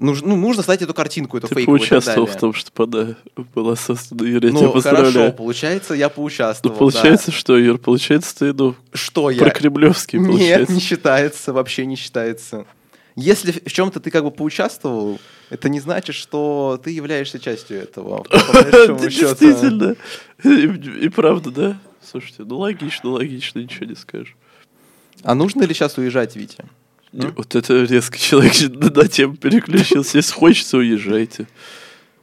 [0.03, 3.17] Нужно, ну, нужно создать эту картинку, эту Ты фейковую поучаствовал в том, что пода
[3.55, 5.33] была создана, Юр, я тебя Ну, хорошо, поздравляю.
[5.33, 6.77] получается, я Ну, поучаствовал.
[6.77, 7.37] получается, да.
[7.37, 9.39] что, Юр, получается, ты, ну, Что я?
[9.39, 10.73] про-кремлевский, Нет, получается.
[10.75, 12.67] не считается, вообще не считается.
[13.15, 18.25] Если в чем-то ты как бы поучаствовал, это не значит, что ты являешься частью этого.
[18.31, 19.95] Действительно.
[20.45, 21.81] И правда, да?
[22.11, 24.35] Слушайте, ну логично, логично, ничего не скажешь.
[25.23, 26.65] А нужно ли сейчас уезжать, Витя?
[27.13, 28.55] Не, Вот это резко человек
[28.97, 30.19] на тему переключился.
[30.19, 31.47] Если хочется, уезжайте.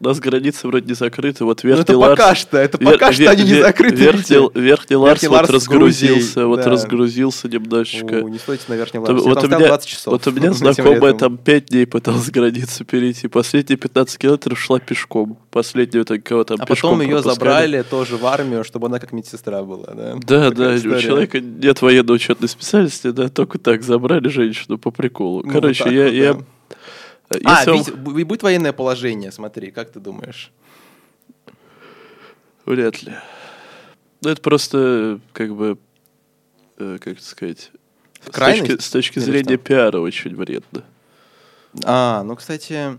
[0.01, 1.43] У нас границы вроде не закрыты.
[1.43, 2.17] Вот Ну, Верхний это Ларс...
[2.17, 3.95] пока что, это Вер- пока что вер- они не вер- закрыты.
[3.97, 4.38] Верхний.
[4.62, 6.69] Верхний Ларс Верхний вот Ларс с разгрузился, Грузией, вот да.
[6.69, 8.15] разгрузился немножечко.
[8.19, 10.13] О, не стойте на Там- вот, Я у там стоял меня, 20 часов.
[10.13, 13.27] вот у меня знакомая там 5 дней пыталась границу перейти.
[13.27, 15.38] Последние 15 километров шла пешком.
[15.51, 17.35] Последнюю такого там А пешком потом ее пропускали.
[17.35, 20.13] забрали тоже в армию, чтобы она как медсестра была, да?
[20.25, 21.01] Да, Такая да, у история.
[21.01, 25.43] человека нет военно-учетной специальности, да, только так забрали женщину по приколу.
[25.43, 26.03] Ну, Короче, вот так я...
[26.05, 26.39] вот, я да.
[27.43, 30.51] А, если бу- будет военное положение, смотри, как ты думаешь?
[32.65, 33.13] Вряд ли.
[34.21, 35.77] Ну, это просто, как бы,
[36.77, 37.71] э, как сказать,
[38.25, 38.67] с Крайность?
[38.67, 39.57] точки, с точки зрения что?
[39.57, 40.83] пиара очень вредно.
[41.83, 42.97] А, ну, кстати,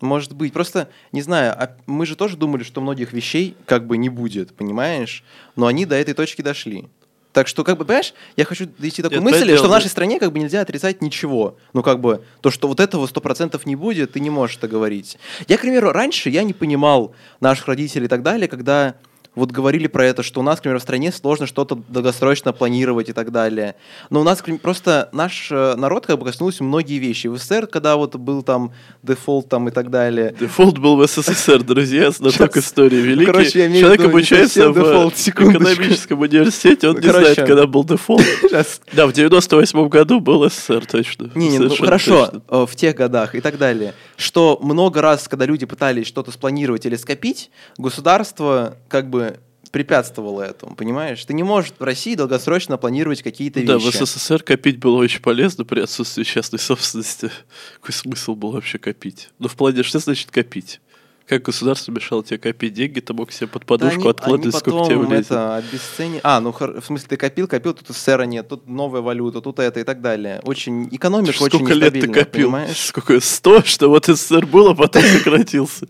[0.00, 0.52] может быть.
[0.52, 4.54] Просто, не знаю, а мы же тоже думали, что многих вещей как бы не будет,
[4.54, 5.24] понимаешь?
[5.56, 6.88] Но они до этой точки дошли.
[7.32, 9.88] Так что, как бы, понимаешь, я хочу дойти до такой Нет, мысли, что в нашей
[9.88, 11.56] стране как бы нельзя отрицать ничего.
[11.72, 14.66] Ну, как бы, то, что вот этого сто процентов не будет, ты не можешь это
[14.66, 15.18] говорить.
[15.46, 18.94] Я, к примеру, раньше я не понимал наших родителей и так далее, когда
[19.38, 23.08] вот говорили про это, что у нас, к примеру, в стране сложно что-то долгосрочно планировать
[23.08, 23.74] и так далее.
[24.10, 27.28] Но у нас просто наш э, народ как бы коснулся многие вещи.
[27.28, 28.72] В СССР, когда вот был там
[29.02, 33.26] дефолт там и так далее, Дефолт был в СССР, друзья, знаток истории великий.
[33.32, 35.72] короче, я имею Человек обучается в дефолт, секундочку.
[35.72, 37.34] экономическом университете, он Ну, не короче.
[37.34, 38.22] знает, когда был дефолт.
[38.42, 38.80] Сейчас.
[38.92, 41.30] Да, в 98 году был СССР, точно.
[41.34, 42.42] Не, не, ну хорошо, точно.
[42.48, 46.84] э, в тех годах и так далее, что много раз, когда люди пытались что-то спланировать
[46.84, 49.38] или скопить, государство как бы
[49.70, 51.24] препятствовало этому, понимаешь?
[51.24, 54.04] Ты не можешь в России долгосрочно планировать какие-то Да, в вещи.
[54.04, 57.30] СССР копить было очень полезно при отсутствии частной собственности.
[57.80, 59.28] Какой смысл был вообще копить?
[59.38, 60.80] Ну, в плане, что значит копить?
[61.28, 64.52] Как государство мешало тебе копить деньги, ты мог себе под Да подушку они- откладывать, они
[64.52, 65.26] сколько тебе влезет.
[65.26, 69.42] это обесцени- А, ну в смысле ты копил, копил, тут СССР нет, тут новая валюта,
[69.42, 70.40] тут это и так далее.
[70.44, 72.46] Очень экономика очень Сколько лет ты копил?
[72.46, 72.78] понимаешь?
[72.78, 73.20] Сколько?
[73.20, 75.86] Сто, что вот СССР был, а потом сократился.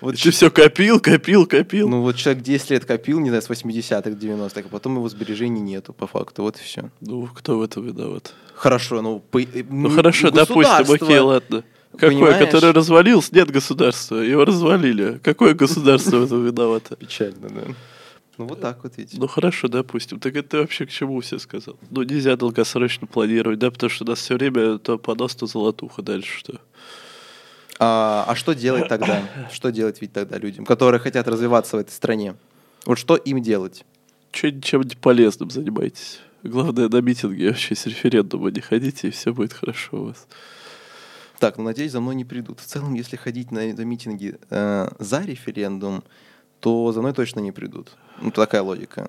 [0.00, 1.86] Вот ты все копил, копил, копил.
[1.88, 5.60] Ну вот человек 10 лет копил, не знаю, с 80-х, 90-х, а потом его сбережений
[5.60, 6.90] нету, по факту, вот и все.
[7.02, 8.32] Ну, кто в этом виноват?
[8.54, 9.20] Хорошо, ну...
[9.20, 11.62] по- Ну, хорошо, допустим, окей, ладно.
[11.92, 12.38] Какое, Понимаешь?
[12.38, 13.32] которое развалилось?
[13.32, 15.20] Нет государства, его развалили.
[15.22, 16.96] Какое государство в этом виновато?
[16.96, 17.62] Печально, да.
[18.36, 19.16] Ну вот так вот видите.
[19.18, 20.20] Ну хорошо, допустим.
[20.20, 21.76] Так это вообще к чему все сказал?
[21.90, 26.02] Ну нельзя долгосрочно планировать, да, потому что у нас все время то понос, то золотуха
[26.02, 26.60] дальше что.
[27.80, 29.22] А, а что делать тогда?
[29.52, 32.34] Что делать ведь тогда людям, которые хотят развиваться в этой стране?
[32.86, 33.84] Вот что им делать?
[34.32, 36.20] Че чем-нибудь полезным занимайтесь.
[36.42, 40.26] Главное, на митинги вообще с референдума не ходите, и все будет хорошо у вас.
[41.38, 42.60] Так, ну надеюсь, за мной не придут.
[42.60, 46.02] В целом, если ходить на, на митинги э, за референдум,
[46.60, 47.96] то за мной точно не придут.
[48.20, 49.08] Ну, такая логика.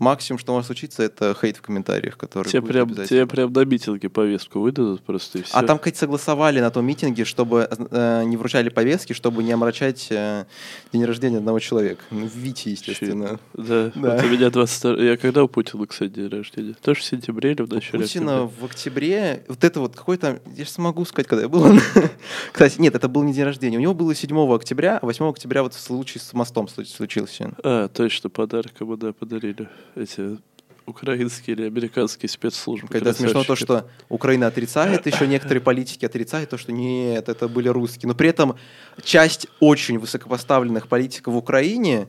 [0.00, 3.06] Максимум, что может случиться, это хейт в комментариях, который Тебе будет прям, обязательно.
[3.06, 5.54] тебе прям на митинге повестку выдадут просто и все.
[5.56, 10.08] А там, кстати, согласовали на том митинге, чтобы э, не вручали повестки, чтобы не омрачать
[10.10, 10.46] э,
[10.92, 12.02] день рождения одного человека.
[12.10, 13.38] Ну, Вити, естественно.
[13.54, 14.16] Да, Да.
[14.16, 14.96] вот у меня 22...
[15.04, 16.74] Я когда у Путина, кстати, день рождения?
[16.82, 18.60] Тоже в сентябре или в начале Путина октября?
[18.60, 21.78] в октябре, вот это вот какой-то, я же смогу сказать, когда я был.
[22.52, 23.76] Кстати, нет, это был не день рождения.
[23.76, 27.52] У него было 7 октября, а 8 октября вот случай с мостом случ- случился.
[27.62, 29.68] А, точно, подарок ему, да, подарили.
[29.96, 30.38] Эти
[30.86, 32.88] украинские или американские спецслужбы.
[32.88, 37.68] Когда смешно то, что Украина отрицает, еще некоторые политики отрицают то, что нет, это были
[37.68, 38.08] русские.
[38.08, 38.56] Но при этом
[39.02, 42.08] часть очень высокопоставленных политиков в Украине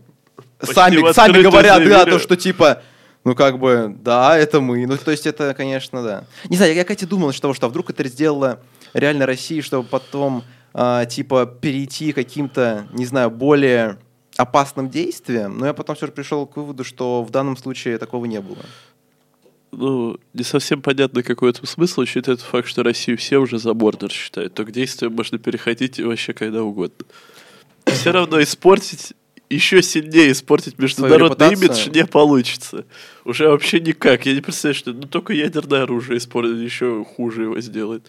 [0.60, 2.82] Почти сами, сами говорят, да, то, что типа,
[3.24, 4.86] ну как бы, да, это мы.
[4.86, 6.24] Ну, то есть это, конечно, да.
[6.50, 8.60] Не знаю, я, кстати, думал, что, что а вдруг это сделала
[8.94, 13.98] реально Россия, чтобы потом, а, типа, перейти каким-то, не знаю, более
[14.38, 18.26] опасным действиям, но я потом все же пришел к выводу, что в данном случае такого
[18.26, 18.58] не было.
[19.72, 23.74] Ну, не совсем понятно, какой это смысл, учитывая тот факт, что Россию все уже за
[23.74, 24.54] бордер считают.
[24.54, 27.06] То к действиям можно переходить вообще когда угодно.
[27.86, 29.14] Все равно испортить,
[29.50, 32.86] еще сильнее испортить международный имидж не получится.
[33.24, 34.26] Уже вообще никак.
[34.26, 38.06] Я не представляю, что ну, только ядерное оружие испортит, еще хуже его сделает.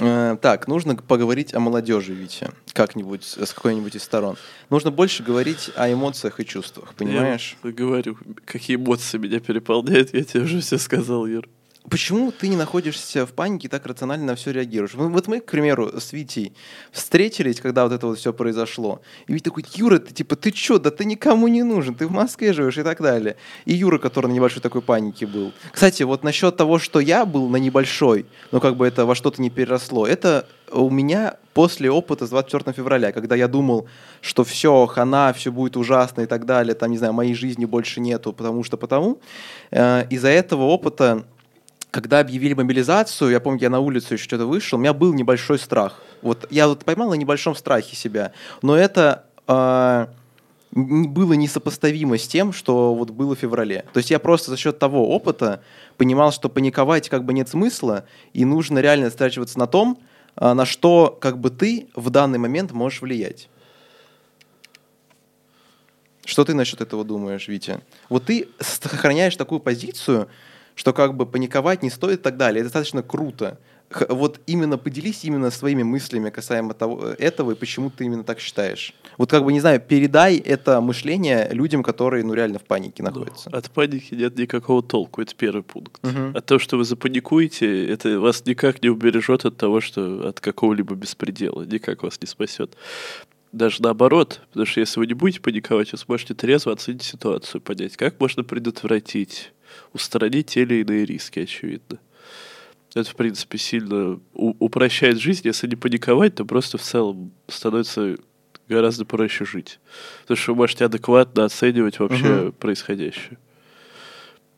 [0.00, 4.36] Э, Так, нужно поговорить о молодежи, Витя, как-нибудь, с какой-нибудь из сторон.
[4.70, 7.56] Нужно больше говорить о эмоциях и чувствах, понимаешь?
[7.62, 11.48] Я говорю, какие эмоции меня переполняют, я тебе уже все сказал, Юр.
[11.90, 14.94] Почему ты не находишься в панике и так рационально на все реагируешь?
[14.94, 16.52] Вот мы, к примеру, с Витей
[16.92, 19.00] встретились, когда вот это вот все произошло.
[19.26, 22.12] И Витя такой, Юра, ты типа, ты чё, да ты никому не нужен, ты в
[22.12, 23.34] Москве живешь и так далее.
[23.64, 25.52] И Юра, который на небольшой такой панике был.
[25.72, 29.42] Кстати, вот насчет того, что я был на небольшой, но как бы это во что-то
[29.42, 33.88] не переросло, это у меня после опыта с 24 февраля, когда я думал,
[34.20, 38.00] что все, хана, все будет ужасно и так далее, там, не знаю, моей жизни больше
[38.00, 39.18] нету, потому что потому.
[39.72, 41.24] Э, из-за этого опыта
[41.90, 45.58] когда объявили мобилизацию, я помню, я на улицу еще что-то вышел, у меня был небольшой
[45.58, 46.00] страх.
[46.22, 52.52] Вот я вот поймал на небольшом страхе себя, но это н- было несопоставимо с тем,
[52.52, 53.84] что вот было в феврале.
[53.92, 55.62] То есть я просто за счет того опыта
[55.96, 59.98] понимал, что паниковать как бы нет смысла, и нужно реально сосредотачиваться на том,
[60.36, 63.48] а, на что как бы ты в данный момент можешь влиять.
[66.24, 67.80] Что ты насчет этого думаешь, Витя?
[68.08, 70.28] Вот ты сохраняешь такую позицию,
[70.80, 72.60] что как бы паниковать не стоит и так далее.
[72.62, 73.58] Это достаточно круто.
[73.90, 78.40] Х- Вот именно поделись именно своими мыслями касаемо того, этого и почему ты именно так
[78.40, 78.94] считаешь.
[79.18, 83.50] Вот как бы, не знаю, передай это мышление людям, которые, ну, реально в панике находятся.
[83.50, 86.02] От паники нет никакого толку, это первый пункт.
[86.02, 86.32] Мгм.
[86.34, 90.94] А то, что вы запаникуете, это вас никак не убережет от того, что от какого-либо
[90.94, 92.74] беспредела, никак вас не спасет.
[93.52, 97.98] Даже наоборот, потому что если вы не будете паниковать, вы сможете трезво оценить ситуацию, понять,
[97.98, 99.52] как можно предотвратить,
[99.92, 101.98] устранить те или иные риски, очевидно.
[102.94, 105.42] Это, в принципе, сильно упрощает жизнь.
[105.44, 108.16] Если не паниковать, то просто в целом становится
[108.68, 109.78] гораздо проще жить.
[110.22, 112.52] Потому что вы можете адекватно оценивать вообще Мгм.
[112.52, 113.38] происходящее.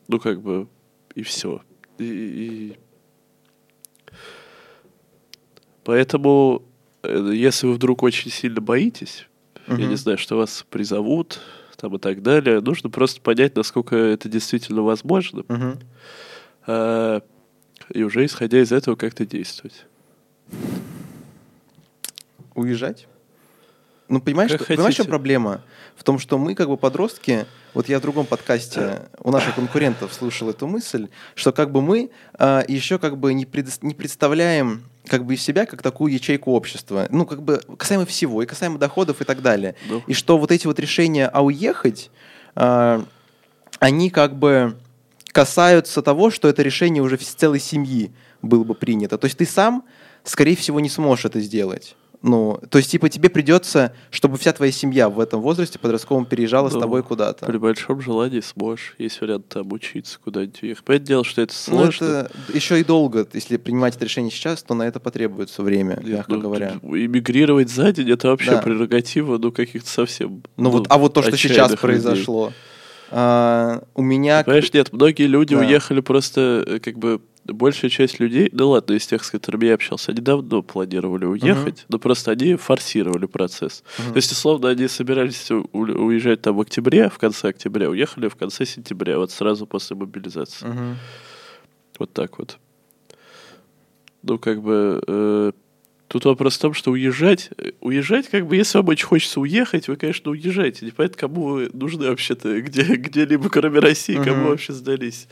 [0.09, 0.66] Ну, как бы,
[1.14, 1.62] и все.
[1.98, 2.77] И, и-
[5.85, 6.62] Поэтому,
[7.03, 9.27] э, если вы вдруг очень сильно боитесь,
[9.66, 9.88] я Мгм.
[9.88, 11.40] не знаю, что вас призовут,
[11.83, 15.81] там и так далее, нужно просто понять, насколько это действительно возможно, Мгм.
[16.64, 17.21] а,
[17.92, 19.85] и уже исходя из этого как-то действовать.
[22.55, 23.09] Уезжать?
[24.12, 25.62] Ну, понимаешь, Как что- понимаешь, в чем проблема?
[25.96, 30.12] В том, что мы, как бы подростки, вот я в другом подкасте у наших конкурентов
[30.12, 34.83] слушал эту мысль, что как бы мы а, еще как бы не, предос- не представляем
[35.07, 37.07] как бы себя как такую ячейку общества.
[37.09, 39.77] Ну, как бы касаемо всего, и касаемо доходов и так далее.
[39.88, 40.03] Ну.
[40.07, 42.11] И что вот эти вот решения «а уехать»,
[42.55, 43.03] а,
[43.79, 44.77] они как бы
[45.29, 49.16] касаются того, что это решение уже с целой семьи было бы принято.
[49.16, 49.85] То есть ты сам,
[50.22, 51.96] скорее всего, не сможешь это сделать.
[52.23, 56.69] Ну, то есть, типа, тебе придется, чтобы вся твоя семья в этом возрасте подростковом переезжала
[56.69, 57.47] с Ну, тобой куда-то.
[57.47, 58.95] При большом желании сможешь.
[58.99, 60.85] Есть вариант там учиться, куда-нибудь уехать.
[60.85, 62.05] Понятное дело, что это Ну, сложно.
[62.05, 63.27] это еще и долго.
[63.33, 66.75] Если принимать это решение сейчас, то на это потребуется время, Нет, мягко ну, говоря.
[66.83, 68.59] Эмигрировать за день это вообще Да.
[68.63, 70.45] прерогатива, ну, каких-то совсем.
[70.57, 71.81] Ну, вот, а вот то, что сейчас людей.
[71.81, 72.53] произошло.
[73.11, 74.43] а, у меня...
[74.45, 75.61] Понимаешь, нет, многие люди Да.
[75.61, 79.74] уехали просто, э, как бы, большая часть людей, ну ладно, из тех, с которыми я
[79.74, 83.83] общался, они давно планировали уехать, но просто они форсировали процесс.
[83.98, 84.12] Мгм.
[84.12, 88.37] То есть, условно, они собирались у- уезжать там в октябре, в конце октября, уехали в
[88.37, 90.66] конце сентября, вот сразу после мобилизации.
[90.66, 90.96] Мгм.
[91.98, 92.59] Вот так вот.
[94.22, 95.02] Ну, как бы...
[95.07, 95.52] э,
[96.09, 99.88] Тут вопрос в том, что уезжать, э, уезжать, как бы, если вам очень хочется уехать,
[99.88, 100.85] вы, конечно, уезжаете.
[100.85, 104.48] Непонятно, кому вы нужны вообще-то, где, где-либо, кроме России, кому Мгм.
[104.50, 105.26] вообще сдались.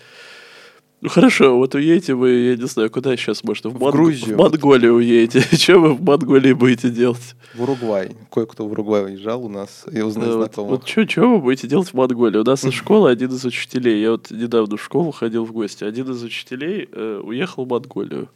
[1.02, 4.36] Ну хорошо, вот уедете вы, я не знаю, куда сейчас, может, в, В Монг- Грузию.
[4.36, 5.40] в Монголию уедете.
[5.56, 7.34] Что вы в Монголии будете делать?
[7.54, 8.10] В Уругвай.
[8.30, 10.70] Кое-кто в Уругвай уезжал у нас, и узнал Да, вот, знакомых.
[10.72, 12.36] вот что вы будете делать в Монголии?
[12.38, 15.84] У нас из школы один из учителей, я вот недавно в школу ходил в гости,
[15.84, 18.28] один из учителей э, уехал в Монголию.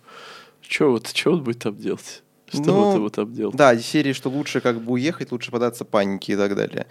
[0.67, 2.23] Что вот, что он будет там делать?
[2.51, 3.57] Что Ну, вот его там делать?
[3.57, 6.87] Да, серии, что лучше как бы уехать, лучше податься панике и так далее.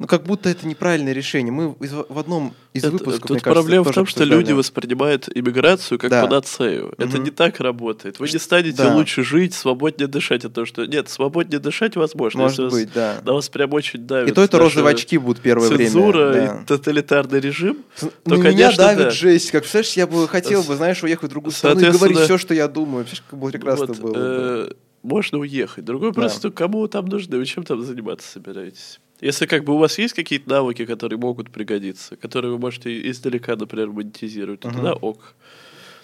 [0.00, 1.50] Ну, как будто это неправильное решение.
[1.52, 5.28] Мы из- в одном из Это- выпусков, тут кажется, проблема в том, что люди воспринимают
[5.34, 6.22] иммиграцию как Да.
[6.24, 6.94] панацею.
[6.98, 8.20] Это не так работает.
[8.20, 8.94] Вы не станете Да.
[8.94, 10.86] лучше жить, свободнее дышать того, что...
[10.86, 12.42] Нет, свободнее дышать возможно.
[12.42, 13.16] Может если вас- быть, да.
[13.24, 14.30] на вас прям очень давит.
[14.30, 16.46] И то это розовые очки будут первое Цензура время.
[16.46, 16.62] да.
[16.62, 17.78] и тоталитарный режим.
[17.98, 19.10] То, меня конечно, давит да.
[19.10, 19.50] жесть.
[19.50, 22.54] Как, представляешь, я бы хотел бы, знаешь, уехать в другую страну и говорить все, что
[22.54, 23.04] я думаю.
[23.04, 24.18] Представляешь, как бы прекрасно Вот, было бы.
[24.20, 25.84] э, можно уехать.
[25.84, 26.20] Другой Да.
[26.20, 29.00] просто, кому там нужны, вы чем там заниматься собираетесь?
[29.20, 33.56] Если как бы у вас есть какие-то навыки, которые могут пригодиться, которые вы можете издалека,
[33.56, 34.76] например, монетизировать, то Мгм.
[34.76, 35.34] тогда ок.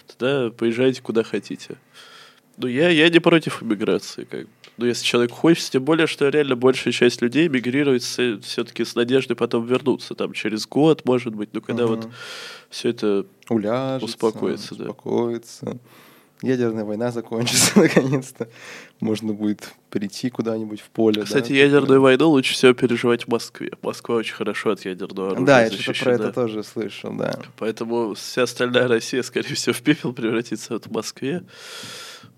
[0.07, 1.77] Тогда поезжайте куда хотите.
[2.57, 4.25] Ну, я, я не против иммиграции.
[4.25, 4.41] Как.
[4.41, 4.47] бы.
[4.77, 9.35] Но если человек хочет, тем более, что реально большая часть людей мигрирует все-таки с надеждой
[9.35, 10.15] потом вернуться.
[10.15, 12.13] Там через год, может быть, ну когда вот Мгм.
[12.69, 14.05] все это Уляжется.
[14.05, 14.83] успокоится, да.
[14.83, 15.77] Успокоится.
[16.41, 18.49] Ядерная война закончится наконец-то.
[18.99, 21.21] Можно будет прийти куда-нибудь в поле.
[21.21, 21.63] да, Кстати, такое.
[21.63, 23.71] ядерную войну лучше всего переживать в Москве.
[23.81, 27.39] Москва очень хорошо от ядерного оружия Да, я что-то про это тоже слышал, да.
[27.57, 31.43] Поэтому вся остальная Россия, скорее всего, в пепел превратится вот в Москве.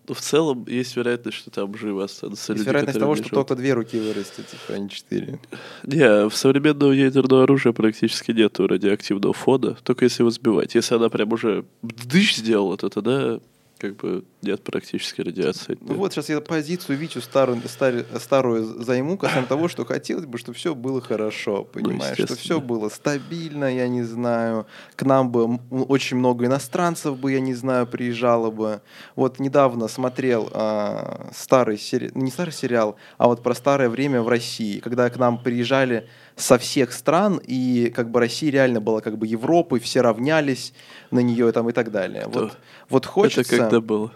[0.08, 3.48] Но в целом есть вероятность, что там живы останутся Есть люди, вероятность того, что живут.
[3.48, 5.40] только две руки вырастет, типа, а не четыре.
[5.84, 10.76] Не, в современного ядерного оружия практически нету радиоактивного фона, только если его сбивать.
[10.76, 13.42] Если она прям уже дыш сделала, то тогда
[13.78, 15.78] как бы нет практически радиации.
[15.82, 20.38] Ну вот, сейчас я позицию Витю старую, старую, старую займу касаемо того, что хотелось бы,
[20.38, 22.14] чтобы все было хорошо, понимаешь?
[22.14, 22.38] что Ну, естественно.
[22.38, 24.68] все было стабильно, я не знаю.
[24.96, 28.82] К нам бы очень много иностранцев бы, я не знаю, приезжало бы.
[29.16, 34.30] Вот недавно смотрел а, старый сериал, не старый сериал, а вот про старое время в
[34.30, 39.18] России, когда к нам приезжали со всех стран, и как бы Россия реально была как
[39.18, 40.72] бы Европой, все равнялись
[41.10, 42.26] на нее там и так далее.
[42.30, 42.40] Кто?
[42.40, 42.58] Вот,
[42.90, 44.14] вот хочется Это когда было?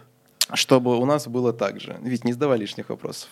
[0.54, 1.98] Чтобы у нас было так же.
[2.02, 3.30] Ведь не задавай лишних вопросов.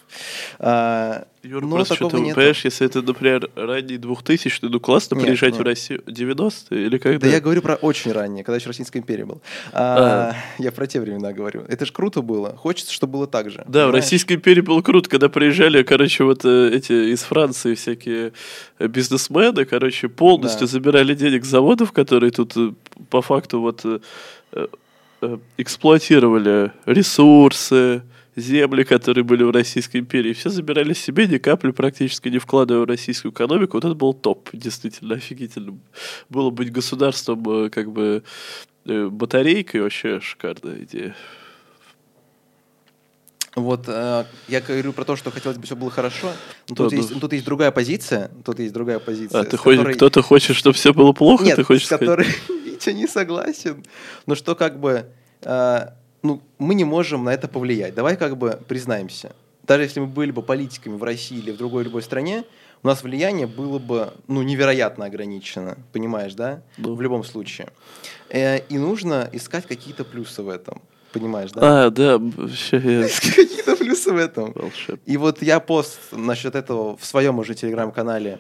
[0.60, 2.36] А, Юра, но просто такого что-то, нету.
[2.36, 5.62] понимаешь, если это, например, ранний 2000 ну классно Нет, приезжать нет.
[5.62, 7.20] в Россию 90-е или когда?
[7.20, 9.42] Да я говорю про очень раннее, когда еще Российская империя был.
[9.72, 11.64] А, Я про те времена говорю.
[11.68, 12.56] Это же круто было.
[12.56, 13.58] Хочется, чтобы было так же.
[13.60, 13.96] Да, в понимаешь?
[14.04, 18.34] Российской империи было круто, когда приезжали, короче, вот э, эти из Франции всякие
[18.80, 20.72] э, бизнесмены, короче, полностью Да.
[20.72, 22.72] забирали денег с заводов, которые тут э,
[23.10, 23.86] по факту вот
[25.58, 28.04] эксплуатировали ресурсы,
[28.36, 30.34] земли, которые были в Российской империи.
[30.34, 33.78] Все забирали себе, ни капли практически не вкладывая в российскую экономику.
[33.78, 35.78] Вот это был топ, действительно, офигительно.
[36.30, 38.24] Было быть государством э, как бы
[38.86, 41.16] э, батарейкой, вообще шикарная идея.
[43.56, 46.32] Вот э, я говорю про то, что хотелось бы все было хорошо.
[46.70, 47.20] Но тут, Да, есть, да.
[47.20, 48.30] тут есть другая позиция.
[48.46, 49.42] Тут есть другая позиция.
[49.42, 52.08] А, ты которой- кто-то хочет, чтобы все было плохо, Нет, ты хочешь с сказать?
[52.08, 52.28] которой
[52.86, 53.84] Витя не согласен.
[54.26, 55.06] Но что как бы,
[55.42, 55.88] э,
[56.22, 57.94] ну, мы не можем на это повлиять.
[57.94, 59.36] Давай как бы признаемся.
[59.64, 62.44] Даже если мы были бы политиками в России или в другой любой стране,
[62.82, 65.78] у нас влияние было бы, ну, невероятно ограничено.
[65.92, 66.62] Понимаешь, да?
[66.78, 66.96] Ну.
[66.96, 67.68] В любом случае.
[68.30, 70.82] Э, и нужно искать какие-то плюсы в этом.
[71.12, 71.86] Понимаешь, да?
[71.86, 72.18] А, да,
[72.72, 74.54] Какие-то плюсы в этом.
[74.54, 75.02] волшебно.
[75.06, 78.40] И вот я пост насчет этого в своем уже телеграм-канале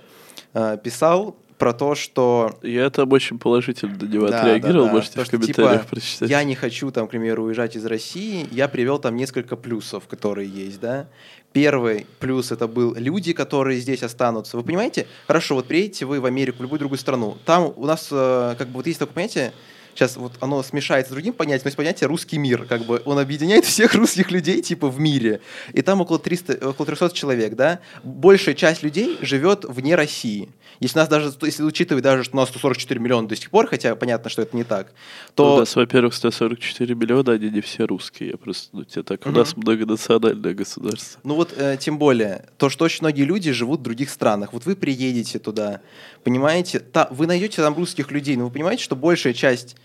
[0.53, 4.95] э, писал про то, что Я там очень положительно на него Да, отреагировал, да, да.
[4.95, 6.29] можете То, в что, комментариях типа, прочитать.
[6.29, 8.47] Я не хочу, там, к примеру, уезжать из России.
[8.49, 11.07] Я привел там несколько плюсов, которые есть, да.
[11.51, 14.55] Первый плюс это был люди, которые здесь останутся.
[14.55, 15.05] Вы понимаете?
[15.27, 17.37] Хорошо, вот приедете вы в Америку, в любую другую страну.
[17.45, 19.51] Там у нас э, как бы вот есть такое понятие,
[19.99, 23.19] сейчас вот оно смешается с другим понятием, но есть понятие русский мир, как бы он
[23.19, 25.41] объединяет всех русских людей типа в мире.
[25.73, 27.79] И там около 300, около 300 человек, да.
[28.03, 30.49] Большая часть людей живет вне России.
[30.79, 33.95] Если нас даже, если учитывать даже, что у нас 144 миллиона до сих пор, хотя
[33.95, 34.93] понятно, что это не так,
[35.35, 38.29] то Ну, у нас, во-первых, 144 миллиона, они не все русские.
[38.29, 41.19] Я просто, ну, тебе так, у нас многонациональное государство.
[41.23, 44.53] Ну вот, э, тем более, то, что очень многие люди живут в других странах.
[44.53, 45.81] Вот вы приедете туда,
[46.23, 49.75] понимаете, та, вы найдете там русских людей, но вы понимаете, что большая часть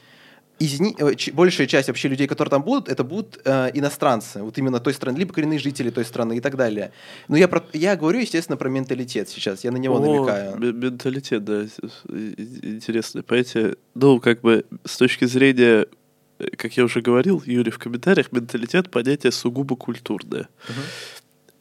[0.60, 4.56] из ни- э, большая часть вообще людей, которые там будут, это будут э, иностранцы, вот
[4.58, 6.92] именно той страны, либо коренные жители той страны и так далее.
[7.28, 10.56] Но я, про, я говорю, естественно, про менталитет сейчас, я на него О, намекаю.
[10.58, 13.74] ме- менталитет, да, с- с- и- интересное понятие.
[13.94, 15.86] Ну, как бы, с точки зрения
[16.38, 20.48] э, как я уже говорил, Юрий, в комментариях, менталитет понятие сугубо культурное.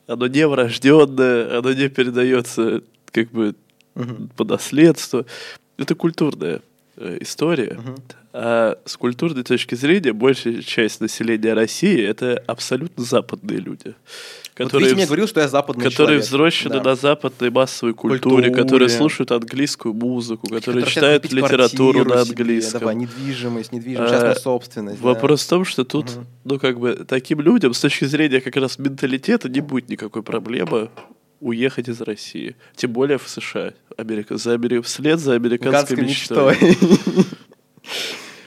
[0.07, 3.55] Оно не врожденное, оно не передается как бы
[4.35, 5.25] по наследству.
[5.77, 6.61] Это культурная
[6.97, 7.79] э, история.
[8.35, 13.93] А с культурной точки зрения большая часть населения России это абсолютно западные люди.
[14.55, 16.23] Которые, вот мне говорил, что я западный Которые человек.
[16.25, 16.83] взрослены Да.
[16.83, 18.51] на западной массовой культуре, Культуре.
[18.63, 22.79] которые слушают английскую музыку, которые Которые читают литературу на себе, английском.
[22.81, 25.01] Давай, недвижимость, недвижимость, А, частная собственность.
[25.01, 25.07] да.
[25.07, 26.27] Вопрос в том, что тут, Мгм.
[26.45, 30.89] ну, как бы, таким людям с точки зрения как раз менталитета не будет никакой проблемы
[31.43, 32.55] уехать из России.
[32.75, 33.73] Тем более в США.
[33.97, 36.57] Америка, за Вслед за американской мечтой.
[36.59, 37.27] мечтой.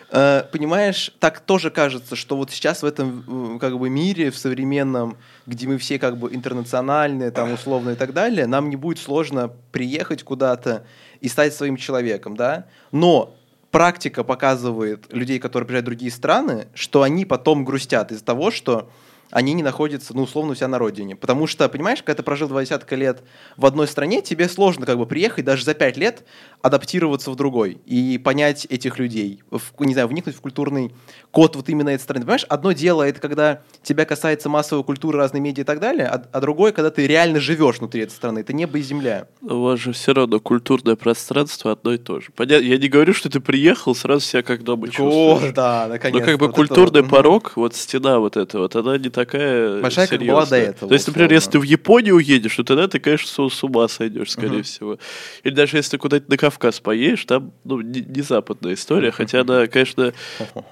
[0.09, 5.19] Э, Понимаешь, так тоже кажется, что вот сейчас в этом как бы мире, в современном,
[5.47, 9.51] где мы все как бы интернациональные, там условно и так далее, нам не будет сложно
[9.73, 10.87] приехать куда-то
[11.21, 12.67] и стать своим человеком, да?
[12.93, 13.35] Но
[13.73, 18.89] практика показывает людей, которые приезжают в другие страны, что они потом грустят из-за того, что
[19.31, 21.17] они не находятся, ну, условно, у себя на родине.
[21.17, 23.23] Потому что, понимаешь, когда ты прожил два десятка лет
[23.57, 26.25] в одной стране, тебе сложно как бы приехать даже за пять лет,
[26.63, 30.93] адаптироваться в другой и понять этих людей, в, не знаю, вникнуть в культурный
[31.31, 32.25] код вот именно этой страны.
[32.25, 36.23] Понимаешь, одно дело это когда тебя касается массовой культуры, разные медиа и так далее, а,
[36.33, 38.41] а другое, когда ты реально живешь внутри этой страны.
[38.41, 39.29] Это небо и земля.
[39.43, 42.29] У вас же все равно культурное пространство одно и то же.
[42.35, 45.55] Понятно, я не говорю, что ты приехал, сразу себя как дома чувствуешь.
[45.55, 46.25] да, Но наконец.
[46.25, 50.45] как бы культурный порог, вот стена вот эта вот, она не такая Большая, как была
[50.45, 50.61] серьезная.
[50.61, 51.35] до этого, То есть, например, условно.
[51.35, 54.63] если ты в Японию уедешь, то тогда ты, конечно, с, ума сойдешь, скорее Мгм.
[54.63, 54.99] всего.
[55.43, 59.41] Или даже если ты куда-нибудь на Кавказ поедешь, там ну, не, не западная история, хотя
[59.41, 60.13] она, конечно,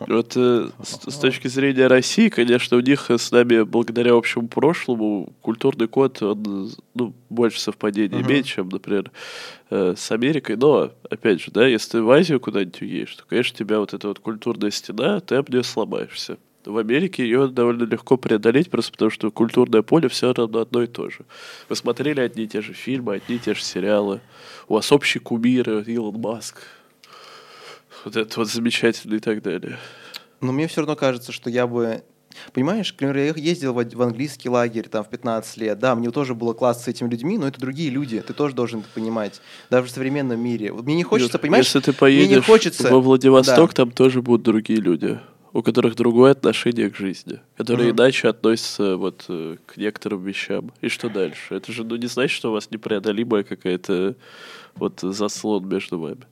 [0.07, 5.33] вот э, с, с точки зрения России, конечно, у них с нами, благодаря общему прошлому,
[5.41, 8.29] культурный код, он ну, больше совпадений Мгм.
[8.29, 9.11] имеет, чем, например,
[9.71, 10.57] э, с Америкой.
[10.57, 14.09] Но, опять же, да, если ты в Азию куда-нибудь уедешь, то, конечно, тебя вот эта
[14.09, 16.37] вот культурная стена, ты об нее сломаешься.
[16.65, 20.87] В Америке ее довольно легко преодолеть, просто потому что культурное поле все равно одно и
[20.87, 21.21] то же.
[21.69, 24.21] Вы смотрели одни и те же фильмы, одни и те же сериалы.
[24.69, 26.63] У вас общий кумир, Илон Маск.
[28.05, 29.79] Вот это вот замечательно и так далее.
[30.41, 32.03] Но мне все равно кажется, что я бы...
[32.53, 35.79] Понимаешь, к примеру, я ездил в, в английский лагерь там в 15 лет.
[35.79, 38.21] Да, мне тоже было классно с этими людьми, но это другие люди.
[38.21, 39.41] Ты тоже должен это понимать.
[39.71, 40.73] Даже в современном мире.
[40.73, 41.67] Вот Мне не хочется, Юр, понимаешь?
[41.67, 42.89] Если ты мне поедешь не хочется...
[42.91, 43.75] во Владивосток, Да.
[43.85, 45.21] там тоже будут другие люди,
[45.55, 47.97] у которых другое отношение к жизни, которые Мгм.
[47.97, 50.73] иначе относятся вот э, к некоторым вещам.
[50.81, 51.55] И что дальше?
[51.55, 54.17] Это же ну, не значит, что у вас непреодолимая какая-то
[54.75, 56.23] вот заслон между вами.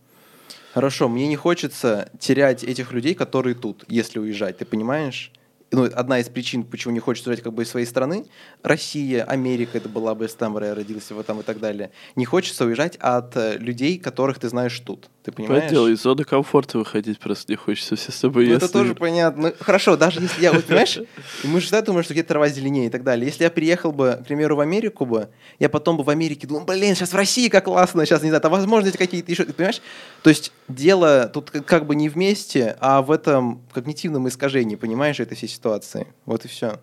[0.75, 5.31] Хорошо, мне не хочется терять этих людей, которые тут, если уезжать, ты понимаешь?
[5.71, 8.27] Ну, одна из причин, почему не хочется уезжать как бы из своей страны,
[8.63, 11.93] Россия, Америка, это была бы, там я родился, вот там и так далее.
[12.17, 15.09] Не хочется уезжать от э, людей, которых ты знаешь тут.
[15.23, 15.63] Ты понимаешь?
[15.65, 17.95] Поэтому из зоны комфорта выходить просто не хочется.
[17.95, 19.49] Все с тобой Ну, это тоже понятно.
[19.49, 20.99] Ну, Хорошо, даже если я, вот, понимаешь,
[21.45, 23.27] мы же всегда думаем, что где-то трава зеленее и так далее.
[23.27, 25.29] Если я приехал бы, к примеру, в Америку бы,
[25.61, 28.41] я потом бы в Америке думал, блин, сейчас в России как классно, сейчас, не знаю,
[28.43, 29.81] там возможности какие-то еще, ты понимаешь?
[30.23, 35.37] То есть дело тут как- бы не вместе, а в этом когнитивном искажении, понимаешь, этой
[35.37, 36.09] всей ситуации.
[36.27, 36.81] Вот и все.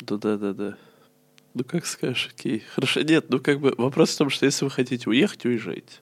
[0.00, 0.76] Да, да, да, да.
[1.52, 2.62] Ну как скажешь, окей.
[2.74, 5.98] Хорошо, нет, ну как бы вопрос в том, что если вы хотите уехать, уезжайте.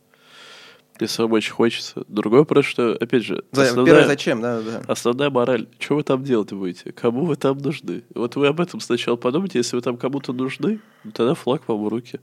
[1.00, 2.04] Если очень хочется.
[2.08, 4.82] Другой вопрос, что, опять же, основная- Первое, зачем, да, да.
[4.86, 5.66] Основная мораль.
[5.78, 6.92] Что вы там делать будете?
[6.92, 8.02] Кому вы там нужны?
[8.14, 9.58] Вот вы об этом сначала подумайте.
[9.58, 12.20] Если вы там кому-то нужны, ну, тогда флаг вам в руки.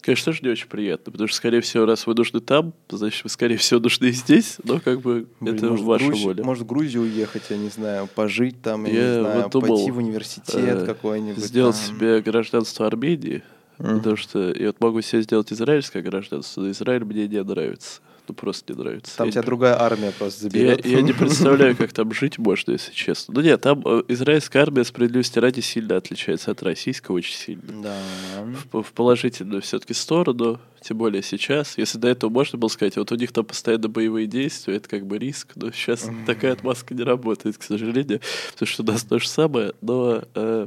[0.00, 3.30] Конечно, тоже не очень приятно, потому что, скорее всего, раз вы нужны там, значит, вы,
[3.30, 6.44] скорее всего, нужны и здесь, но как бы Блин, это может, ваша Грузию- воля.
[6.44, 9.76] Может, в Грузию уехать, я не знаю, пожить там, я, Я не знаю, вот думал,
[9.76, 11.42] пойти в университет э, какой-нибудь.
[11.44, 11.96] Сделать там.
[11.96, 13.42] себе гражданство Армении,
[13.78, 13.98] Мгм.
[13.98, 18.00] потому что я вот могу себе сделать израильское гражданство, но Израиль мне не нравится.
[18.28, 19.16] Ну, просто не нравится.
[19.16, 20.84] Там Я тебя не другая армия просто Я, заберет.
[20.84, 23.32] я не представляю, как там жить можно, если честно.
[23.32, 27.82] Ну нет, там э, израильская армия справедливости ради сильно отличается от российской, очень сильно.
[27.82, 27.96] Да.
[28.70, 31.78] В, в положительную все-таки сторону, тем более сейчас.
[31.78, 35.06] Если до этого можно было сказать, вот у них там постоянно боевые действия, это как
[35.06, 38.20] бы риск, но сейчас такая отмазка не работает, к сожалению,
[38.52, 40.66] потому что у нас то же самое, но э,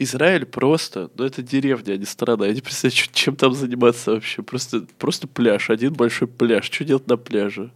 [0.00, 2.46] Израиль просто, ну это деревня, а не страна.
[2.46, 4.42] Я не представляю, чем там заниматься вообще.
[4.42, 6.70] Просто, просто пляж, один большой пляж.
[6.70, 7.72] Что делать на пляже?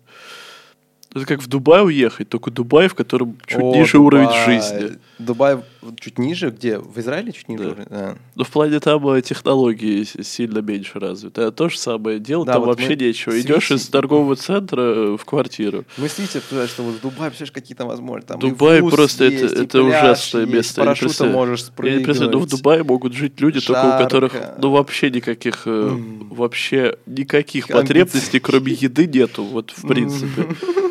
[1.15, 4.25] Ну, Это как в Дубай уехать, только Дубай, в котором чуть О, ниже Дубай.
[4.25, 4.99] уровень жизни.
[5.19, 5.59] Дубай
[6.01, 6.79] чуть ниже, где?
[6.79, 7.65] В Израиле чуть ниже?
[7.65, 7.71] Да.
[7.71, 7.87] уровень?
[7.91, 8.17] Да.
[8.35, 11.43] Но в плане там э, технологии сильно меньше развиты.
[11.43, 13.33] А то же самое дело, Да, там вот вообще нечего.
[13.33, 15.85] с Идешь из торгового центра э, в квартиру.
[15.99, 18.29] Мы с Витей обсуждали, что вот в Дубае, представляешь, какие там возможности.
[18.29, 20.81] Там Дубай просто это- есть, и это пляж ужасное есть, место.
[20.81, 24.55] Парашютом можешь Я не представляю, ну в Дубае могут жить люди, только у которых Жарко.
[24.63, 26.29] ну вообще никаких, М.
[26.31, 27.83] вообще никаких Амбиций.
[27.83, 30.47] потребностей, кроме еды, нету, вот в принципе.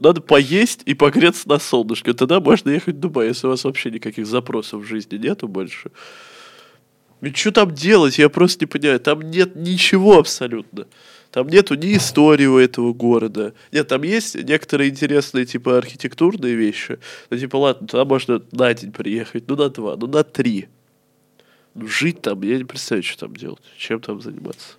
[0.00, 2.12] Надо поесть и погреться на солнышке.
[2.12, 5.90] Тогда можно ехать в Дубай, если у вас вообще никаких запросов в жизни нету больше.
[7.22, 9.00] И что там делать, я просто не понимаю.
[9.00, 10.86] Там нет ничего абсолютно.
[11.30, 13.52] Там нету ни истории у этого города.
[13.72, 16.98] Нет, там есть некоторые интересные, типа, архитектурные вещи.
[17.30, 20.68] Ну, типа, ладно, туда можно на день приехать, ну, на два, ну, на три.
[21.74, 24.76] Ну, жить там, я не представляю, что там делать, чем там заниматься.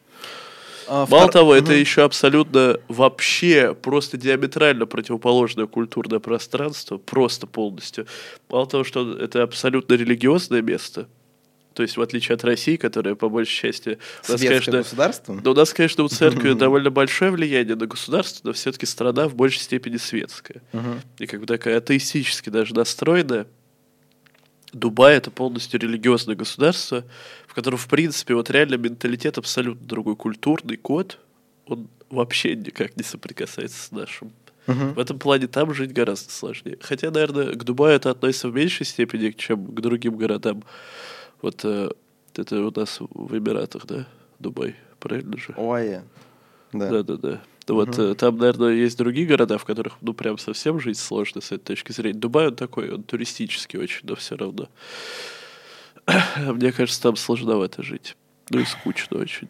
[0.87, 8.07] А, Мало того, это еще абсолютно вообще просто диаметрально противоположное культурное пространство, просто полностью.
[8.49, 11.07] Мало того, что это абсолютно религиозное место,
[11.77, 13.99] то есть, в отличие от России, которая, по большей части...
[14.27, 15.39] У нас, конечно, государство?
[15.39, 19.35] Да, у нас, конечно, у церкви довольно большое влияние на государство, но все-таки страна в
[19.35, 20.63] большей степени светская.
[21.19, 23.45] И как бы такая атеистически даже настроенная.
[24.73, 27.03] Дубай— это полностью религиозное государство,
[27.47, 31.19] в котором, в принципе, вот реально менталитет абсолютно другой, культурный код,
[31.65, 34.31] он вообще никак не соприкасается с нашим.
[34.67, 34.93] Uh-huh.
[34.93, 36.77] В этом плане там жить гораздо сложнее.
[36.81, 40.63] Хотя, наверное, к Дубаю это относится в меньшей степени, чем к другим городам.
[41.41, 41.89] Вот э,
[42.35, 44.05] это у нас в Эмиратах, да?
[44.39, 45.53] Дубай, правильно же?
[45.55, 46.01] Ой,
[46.73, 46.89] да.
[46.89, 47.41] Да, да, да.
[47.67, 48.15] Вот угу.
[48.15, 51.91] там, наверное, есть другие города, в которых, ну, прям совсем жить сложно с этой точки
[51.91, 52.17] зрения.
[52.17, 54.69] Дубай, он такой, он туристический очень, но все равно.
[56.37, 58.15] Мне кажется, там сложновато жить.
[58.49, 59.49] Ну и скучно очень.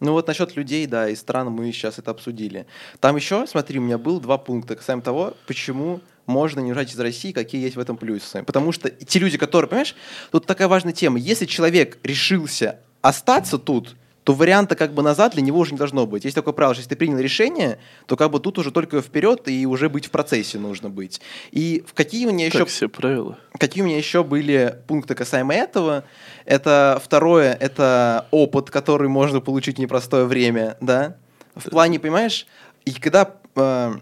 [0.00, 2.66] Ну вот насчет людей, да, и стран мы сейчас это обсудили.
[2.98, 6.98] Там еще, смотри, у меня было два пункта касаемо того, почему можно не уезжать из
[6.98, 8.42] России, какие есть в этом плюсы.
[8.42, 9.94] Потому что те люди, которые, понимаешь,
[10.30, 11.18] тут такая важная тема.
[11.18, 13.94] Если человек решился остаться тут,
[14.24, 16.24] то варианта как бы назад для него уже не должно быть.
[16.24, 19.48] Есть такое правило, что если ты принял решение, то как бы тут уже только вперед
[19.48, 21.20] и уже быть в процессе нужно быть.
[21.50, 22.58] И в какие у меня еще...
[22.58, 23.38] Так все правила.
[23.58, 26.04] Какие у меня еще были пункты касаемо этого?
[26.44, 31.16] Это второе, это опыт, который можно получить в непростое время, да?
[31.54, 32.46] В плане, понимаешь,
[32.84, 33.94] и когда э,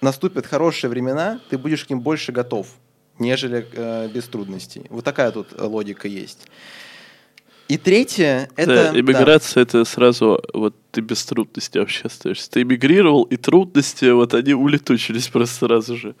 [0.00, 2.68] наступят хорошие времена, ты будешь к ним больше готов,
[3.18, 4.86] нежели э, без трудностей.
[4.90, 6.46] Вот такая тут э, логика есть.
[7.68, 8.92] И третье, это...
[8.92, 9.78] Да, иммиграция да.
[9.78, 12.50] это сразу, вот ты без трудностей вообще остаешься.
[12.50, 16.14] Ты эмигрировал, и трудности, вот они улетучились просто сразу же.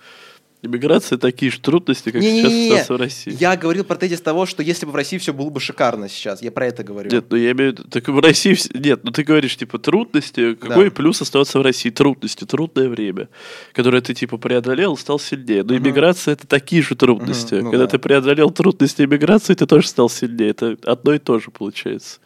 [0.66, 3.36] Иммиграция такие же трудности, как не, сейчас не, не, в России.
[3.38, 6.42] Я говорил про тезис того, что если бы в России все было бы шикарно сейчас.
[6.42, 7.10] Я про это говорю.
[7.10, 8.56] Нет, ну я имею в виду, так в России...
[8.74, 10.54] Нет, ну ты говоришь, типа, трудности.
[10.54, 10.90] Какой да.
[10.90, 11.90] плюс оставаться в России?
[11.90, 13.28] Трудности, трудное время,
[13.72, 15.62] которое ты, типа, преодолел, стал сильнее.
[15.62, 16.40] Но иммиграция угу.
[16.40, 17.54] это такие же трудности.
[17.54, 17.90] Угу, ну, Когда да.
[17.92, 20.50] ты преодолел трудности иммиграции, ты тоже стал сильнее.
[20.50, 22.18] Это одно и то же получается.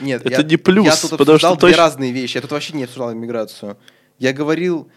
[0.00, 0.86] Нет, это я, не плюс.
[0.86, 1.76] Я тут потому что две точно...
[1.76, 2.36] разные вещи.
[2.36, 3.76] Я тут вообще не обсуждал иммиграцию.
[4.18, 4.88] Я говорил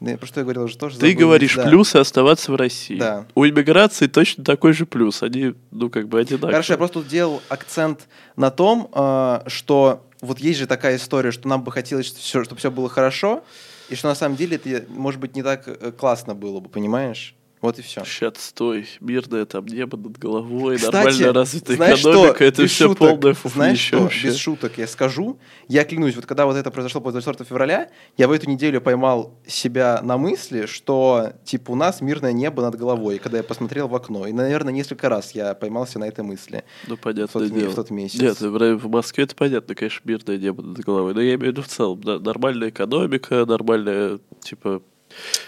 [0.00, 0.96] да, про что я говорил уже тоже.
[0.98, 1.26] Ты забыл.
[1.26, 1.66] говоришь да.
[1.66, 2.98] плюсы оставаться в России.
[2.98, 3.26] Да.
[3.34, 5.22] У иммиграции точно такой же плюс.
[5.24, 6.52] Они, ну, как бы одинаковые.
[6.52, 11.32] Хорошо, я просто тут делал акцент на том, э, что вот есть же такая история,
[11.32, 13.42] что нам бы хотелось, чтобы все было хорошо,
[13.88, 17.34] и что на самом деле это, может быть, не так э, классно было бы, понимаешь?
[17.60, 18.04] Вот и все.
[18.04, 18.86] Ща отстой.
[19.00, 21.98] Мирное там небо над головой, Кстати, нормально развитая экономика.
[21.98, 22.26] Что?
[22.44, 22.98] Это Без все шуток.
[22.98, 23.98] полное фуфлище Знаешь что?
[24.00, 24.26] Вообще.
[24.28, 25.38] Без шуток я скажу.
[25.66, 29.34] Я клянусь, вот когда вот это произошло после 24 февраля, я в эту неделю поймал
[29.46, 33.94] себя на мысли, что типа у нас мирное небо над головой, когда я посмотрел в
[33.94, 34.26] окно.
[34.26, 36.64] И, наверное, несколько раз я поймался на этой мысли.
[36.86, 37.26] Ну, понятно.
[37.40, 37.70] В тот, дело.
[37.70, 38.20] в тот месяц.
[38.20, 41.14] Нет, в Москве это понятно, конечно, мирное небо над головой.
[41.14, 44.82] Но я имею в виду в целом, да, нормальная экономика, нормальная, типа...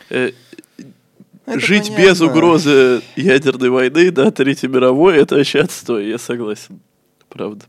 [0.08, 0.30] Э,
[1.50, 2.02] это Жить понятно.
[2.02, 6.80] без угрозы ядерной войны, да, Третьей мировой, это вообще отстой, я согласен.
[7.28, 7.64] Правда.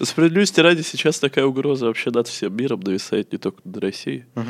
[0.00, 4.24] Справедливости ради сейчас такая угроза вообще над всем миром нависает, не только над Россией.
[4.34, 4.46] Угу.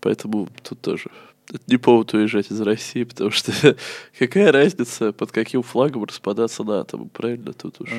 [0.00, 1.10] Поэтому тут тоже
[1.52, 3.52] это не повод уезжать из России, потому что
[4.18, 7.52] какая разница, под каким флагом распадаться на атом, правильно?
[7.52, 7.90] Тут уж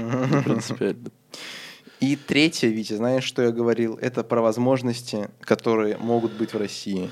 [0.45, 1.11] принципиально.
[1.99, 3.97] И третье, Витя, знаешь, что я говорил?
[4.01, 7.11] Это про возможности, которые могут быть в России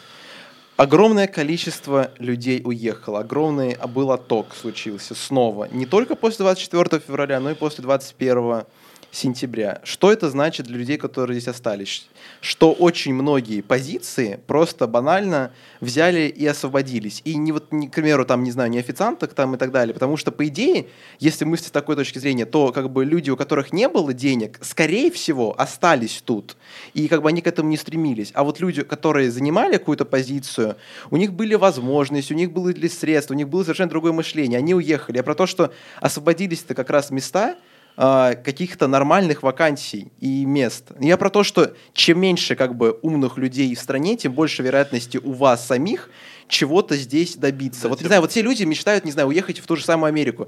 [0.79, 5.67] огромное количество людей уехало, огромный был отток случился снова.
[5.71, 8.63] Не только после 24 февраля, но и после 21
[9.11, 9.81] сентября.
[9.83, 12.07] Что это значит для людей, которые здесь остались?
[12.41, 15.51] Что очень многие позиции просто банально
[15.81, 17.21] взяли и освободились.
[17.25, 19.93] И не вот, не, к примеру, там, не знаю, не официанток там и так далее.
[19.93, 20.87] Потому что, по идее,
[21.19, 24.59] если мыслить с такой точки зрения, то как бы люди, у которых не было денег,
[24.61, 26.57] скорее всего, остались тут.
[26.93, 28.31] И как бы они к этому не стремились.
[28.33, 30.75] А вот люди, которые занимали какую-то позицию,
[31.09, 34.59] у них были возможности, у них были средства, у них было совершенно другое мышление.
[34.59, 35.17] Они уехали.
[35.17, 37.55] А про то, что освободились-то как раз места,
[38.01, 40.85] а, каких-то нормальных вакансий и мест.
[41.01, 45.17] Я про то, что чем меньше как бы умных людей в стране, тем больше вероятности
[45.17, 46.09] у вас самих
[46.47, 47.83] чего-то здесь добиться.
[47.83, 50.07] Да, вот, не знаю, вот все люди мечтают, не знаю, уехать в ту же самую
[50.07, 50.47] Америку.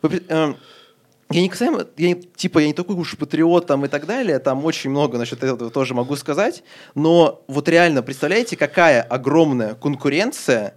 [0.00, 0.54] Вы, э,
[1.30, 4.64] я не касаемо, я типа, я не такой уж патриот там и так далее, там
[4.64, 6.62] очень много насчет этого тоже могу сказать,
[6.94, 10.76] но вот реально, представляете, какая огромная конкуренция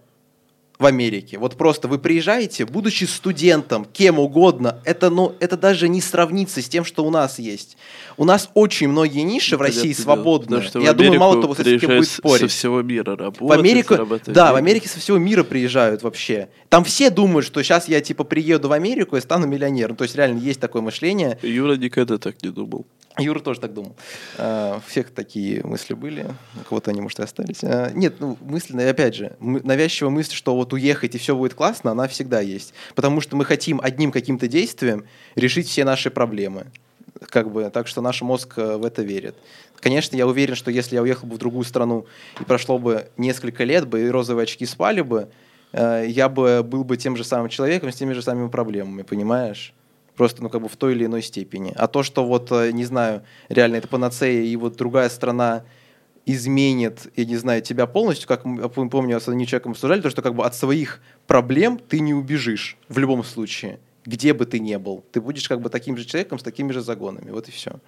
[0.79, 1.37] в Америке.
[1.37, 6.69] Вот просто вы приезжаете, будучи студентом, кем угодно, это, ну, это даже не сравнится с
[6.69, 7.75] тем, что у нас есть.
[8.15, 10.63] У нас очень многие ниши в России свободные.
[10.75, 12.41] Я думаю, мало кто с этим будет спорить.
[12.43, 13.95] со всего мира работать, в Америку,
[14.27, 16.47] Да, в Америке со всего мира приезжают вообще.
[16.69, 19.97] Там все думают, что сейчас я типа приеду в Америку и стану миллионером.
[19.97, 21.37] То есть реально есть такое мышление.
[21.41, 22.85] Юра никогда так не думал.
[23.17, 23.95] Юра тоже так думал.
[24.37, 26.27] Uh, у всех такие мысли были.
[26.59, 27.63] У кого-то они, может, и остались.
[27.63, 31.91] Uh, нет, ну, мысли, опять же, навязчивая мысль, что вот уехать и все будет классно,
[31.91, 32.73] она всегда есть.
[32.95, 35.05] Потому что мы хотим одним каким-то действием
[35.35, 36.67] решить все наши проблемы.
[37.21, 39.35] Как бы, так что наш мозг э, в это верит.
[39.79, 42.05] Конечно, я уверен, что если я уехал бы в другую страну
[42.39, 45.29] и прошло бы несколько лет бы, и розовые очки спали бы,
[45.71, 49.73] uh, я бы был бы тем же самым человеком с теми же самыми проблемами, понимаешь?
[50.19, 51.71] просто, ну, как бы в той или иной степени.
[51.77, 55.63] А то, что вот, э, не знаю, реально это панацея, и вот другая страна
[56.33, 60.21] изменит, я не знаю, тебя полностью, как мы помню, с одним человеком обсуждали, то, что
[60.21, 64.75] как бы от своих проблем ты не убежишь в любом случае, где бы ты ни
[64.75, 65.03] был.
[65.11, 67.31] Ты будешь как бы таким же человеком с такими же загонами.
[67.31, 67.79] Вот и все.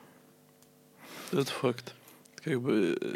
[1.31, 1.93] Это факт.
[2.43, 3.13] Как бы, э,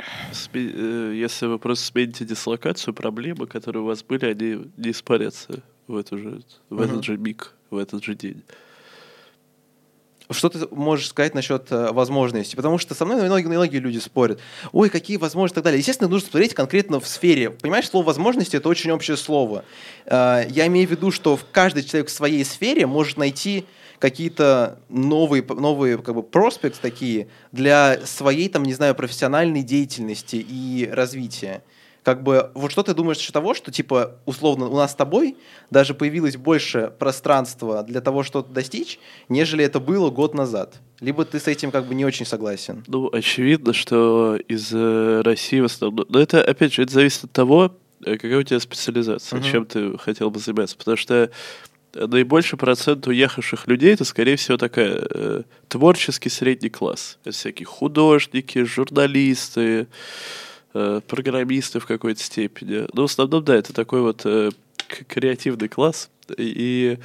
[0.53, 5.97] э, если вы просто смените дислокацию, проблемы, которые у вас были, они не испарятся в,
[5.97, 6.85] эту же, в uh-huh.
[6.85, 8.43] этот же миг, в этот же день.
[10.29, 12.55] Что ты можешь сказать насчет э, возможностей?
[12.55, 14.39] Потому что со мной многие, многие люди спорят.
[14.71, 15.79] Ой, какие возможности и так далее.
[15.79, 17.51] Естественно, нужно смотреть конкретно в сфере.
[17.51, 19.65] Понимаешь, слово возможности это очень общее слово.
[20.05, 23.65] Э, я имею в виду, что каждый человек в своей сфере может найти
[23.99, 30.89] какие-то новые, новые как бы, проспекты такие для своей, там, не знаю, профессиональной деятельности и
[30.91, 31.63] развития
[32.05, 35.37] как бы, вот что ты думаешь насчет того, что, типа, условно, у нас с тобой
[35.71, 40.75] даже появилось больше пространства для того, что-то достичь, нежели это было год назад?
[40.99, 42.83] Либо ты с этим как бы не очень согласен?
[42.85, 46.05] Ну, очевидно, что из России в основном...
[46.07, 47.75] Но это, опять же, это зависит от того,
[48.05, 49.51] э, какая у тебя специализация, uh-huh.
[49.51, 50.77] чем ты хотел бы заниматься.
[50.77, 51.31] Потому что
[51.95, 57.17] наибольший процент уехавших людей это, скорее всего, такая э, творческий средний класс.
[57.23, 59.87] Это всякие художники, журналисты,
[60.75, 62.87] э, программисты в какой-то степени.
[62.93, 64.51] Но в основном, да, это такой вот э,
[65.07, 66.09] креативный класс.
[66.37, 66.99] И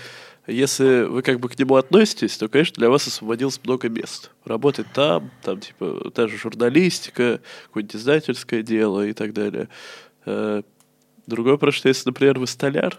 [0.46, 4.30] если вы как бы к нему относитесь, то, конечно, для вас освободилось много мест.
[4.44, 9.68] Работать там, там, типа, та же журналистика, какое-нибудь издательское дело и так далее.
[10.26, 10.62] Э,
[11.26, 12.98] другое просто, что если, например, вы столяр,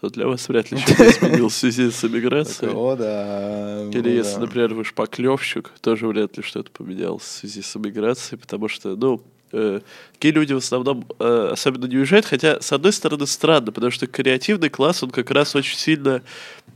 [0.00, 2.72] то для вас вряд ли что-то изменилось в связи с эмиграцией.
[2.74, 3.88] О, да.
[3.90, 8.68] Или если, например, вы шпаклевщик, тоже вряд ли что-то поменялось в связи с эмиграцией, потому
[8.68, 9.22] что, ну,
[9.54, 9.80] э,
[10.12, 14.06] такие люди в основном э, особенно не уезжают, хотя, с одной стороны, странно, потому что
[14.06, 16.22] креативный класс, он как раз очень сильно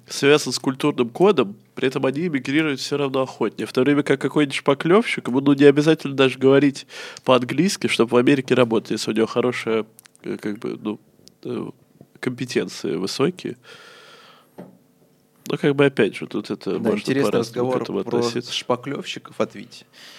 [0.06, 3.66] связан с культурным кодом, при этом они эмигрируют все равно охотнее.
[3.66, 6.86] В то время как какой-нибудь шпаклевщик, ему ну, не обязательно даже говорить
[7.24, 9.84] по-английски, чтобы в Америке работать, если у него хорошая,
[10.22, 11.00] э, как бы, ну,
[11.44, 11.70] э,
[12.20, 13.56] компетенции высокие.
[15.46, 19.84] Ну, как бы, опять же, тут это да, можно интересный разговор про шпаклевщиков от Вити.
[19.84, 20.17] А,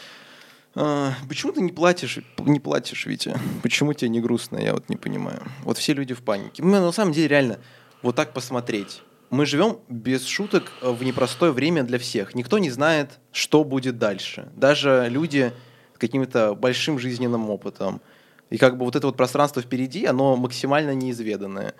[0.73, 3.37] почему ты не платишь, не платишь, Витя?
[3.63, 4.57] Почему тебе не грустно?
[4.57, 5.41] Я вот не понимаю.
[5.63, 6.63] Вот все люди в панике.
[6.63, 7.59] Мы на самом деле реально
[8.01, 9.01] вот так посмотреть.
[9.29, 12.33] Мы живем без шуток в непростое время для всех.
[12.33, 14.49] Никто не знает, что будет дальше.
[14.55, 15.53] Даже люди
[15.93, 18.01] с каким-то большим жизненным опытом.
[18.49, 21.75] И как бы вот это вот пространство впереди, оно максимально неизведанное.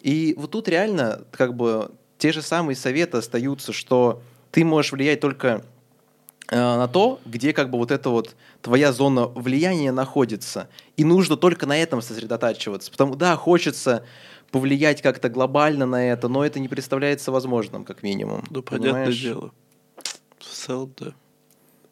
[0.00, 5.20] И вот тут реально как бы те же самые советы остаются, что ты можешь влиять
[5.20, 5.64] только
[6.50, 10.68] на то, где как бы вот эта вот твоя зона влияния находится.
[10.96, 12.90] И нужно только на этом сосредотачиваться.
[12.90, 14.04] Потому да, хочется
[14.50, 18.44] повлиять как-то глобально на это, но это не представляется возможным, как минимум.
[18.50, 19.52] Ну, понятное дело.
[20.38, 21.14] В целом, да.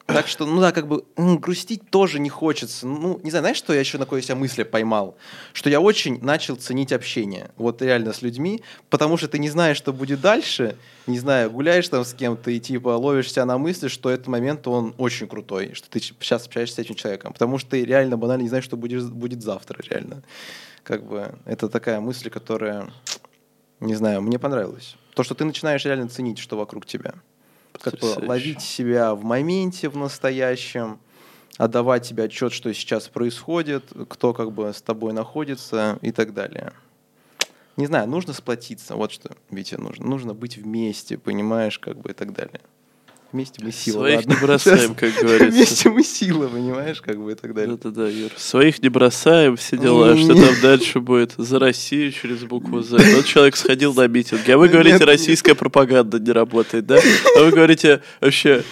[0.06, 2.86] Так что, ну да, как бы ну, грустить тоже не хочется.
[2.86, 5.16] Ну, не знаю, знаешь, что я еще на какой себя мысли поймал?
[5.52, 7.50] Что я очень начал ценить общение.
[7.56, 10.76] Вот реально с людьми, потому что ты не знаешь, что будет дальше.
[11.06, 14.66] Не знаю, гуляешь там с кем-то и типа ловишь себя на мысли, что этот момент,
[14.66, 17.32] он очень крутой, что ты сейчас общаешься с этим человеком.
[17.32, 20.22] Потому что ты реально банально не знаешь, что будет, будет завтра, реально.
[20.82, 22.92] Как бы это такая мысль, которая,
[23.78, 24.96] не знаю, мне понравилась.
[25.14, 27.14] То, что ты начинаешь реально ценить, что вокруг тебя
[27.80, 30.98] как бы ловить себя в моменте, в настоящем,
[31.58, 36.72] отдавать себе отчет, что сейчас происходит, кто как бы с тобой находится и так далее.
[37.76, 40.06] Не знаю, нужно сплотиться, вот что, Витя, нужно.
[40.06, 42.60] Нужно быть вместе, понимаешь, как бы и так далее.
[43.32, 44.00] Вместе мы сила.
[44.00, 44.34] Своих ладно.
[44.34, 45.56] не бросаем, как говорится.
[45.56, 47.76] Вместе мы сила, понимаешь, как бы и так далее.
[47.76, 48.30] Да-да-да, Юр.
[48.36, 50.16] Своих не бросаем, все дела.
[50.16, 51.32] Что там дальше будет?
[51.38, 52.98] За Россию через букву З.
[53.16, 56.98] Вот человек сходил на митинг, а вы Да говорите, российская пропаганда не работает, да?
[57.36, 58.64] А вы говорите, вообще,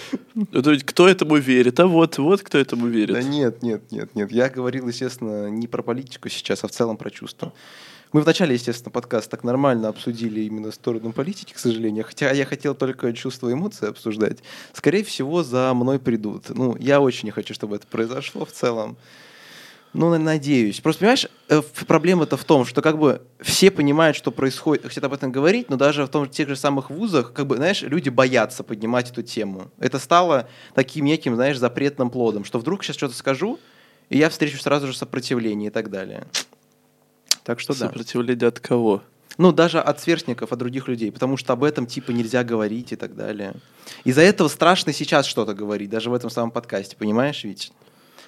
[0.85, 1.79] кто этому верит?
[1.79, 3.25] А вот, вот кто этому Да верит.
[3.25, 4.31] нет, нет, нет, нет.
[4.31, 7.51] Я говорил, естественно, не про политику сейчас, а в целом про чувства.
[8.13, 12.03] Мы вначале, естественно, подкаст так нормально обсудили именно сторону политики, к сожалению.
[12.03, 14.39] Хотя я хотел только чувства и эмоции обсуждать.
[14.73, 16.49] Скорее всего, за мной придут.
[16.49, 18.97] Ну, я очень не хочу, чтобы это произошло в целом.
[19.93, 20.81] Ну, на- надеюсь.
[20.81, 25.03] Просто, понимаешь, э, в- проблема-то в том, что как бы все понимают, что происходит, хотят
[25.05, 28.09] об этом говорить, но даже в том, тех же самых вузах, как бы, знаешь, люди
[28.09, 29.69] боятся поднимать эту тему.
[29.79, 33.57] Это стало таким неким, знаешь, запретным плодом, что вдруг сейчас что-то скажу,
[34.09, 36.25] и я встречу сразу же сопротивление и так далее.
[37.43, 37.87] Так что да.
[37.87, 39.01] Сопротивление от кого?
[39.37, 42.95] Ну, даже от сверстников, от других людей, потому что об этом типа нельзя говорить и
[42.95, 43.53] так далее.
[44.03, 47.71] Из-за этого страшно сейчас что-то говорить, даже в этом самом подкасте, понимаешь, Вить?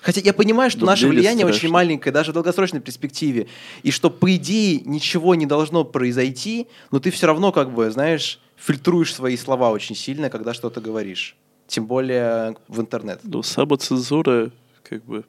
[0.01, 1.73] Хотя я понимаю, что наше влияние очень страшно.
[1.73, 3.47] маленькое, даже в долгосрочной перспективе,
[3.83, 8.39] и что, по идее, ничего не должно произойти, но ты все равно, как бы, знаешь,
[8.57, 11.37] фильтруешь свои слова очень сильно, когда что-то говоришь.
[11.67, 13.21] Тем более в интернет.
[13.23, 14.51] Ну, самоцензура,
[14.83, 15.23] как бы,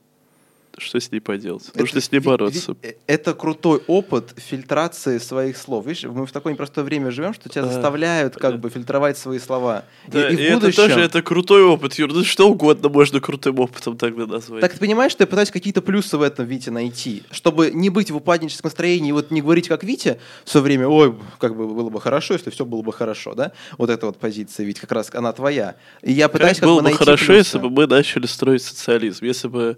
[0.78, 1.68] что с ней поделать?
[1.68, 2.76] Это Нужно с ней бороться.
[2.82, 5.86] э, Это крутой опыт фильтрации своих слов.
[5.86, 7.68] Видишь, мы в такое непростое время живем, что тебя Да.
[7.72, 9.84] заставляют как бы фильтровать свои слова.
[10.08, 10.82] Да, и, и, и в будущем...
[10.84, 12.12] это тоже это крутой опыт, Юр.
[12.12, 14.60] Ну, что угодно можно крутым опытом тогда назвать.
[14.60, 18.10] Так ты понимаешь, что я пытаюсь какие-то плюсы в этом Вите найти, чтобы не быть
[18.10, 21.90] в упадническом настроении и вот не говорить как Витя все время, ой, как бы было
[21.90, 23.52] бы хорошо, если все было бы хорошо, да?
[23.78, 25.76] Вот эта вот позиция, ведь как раз она твоя.
[26.02, 27.38] И я пытаюсь Как как, было бы бы хорошо, плюсы.
[27.38, 29.24] если бы мы начали строить социализм.
[29.24, 29.76] Если бы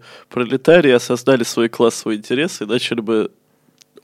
[0.86, 3.30] пролетарии осознали свой классовый интерес и начали бы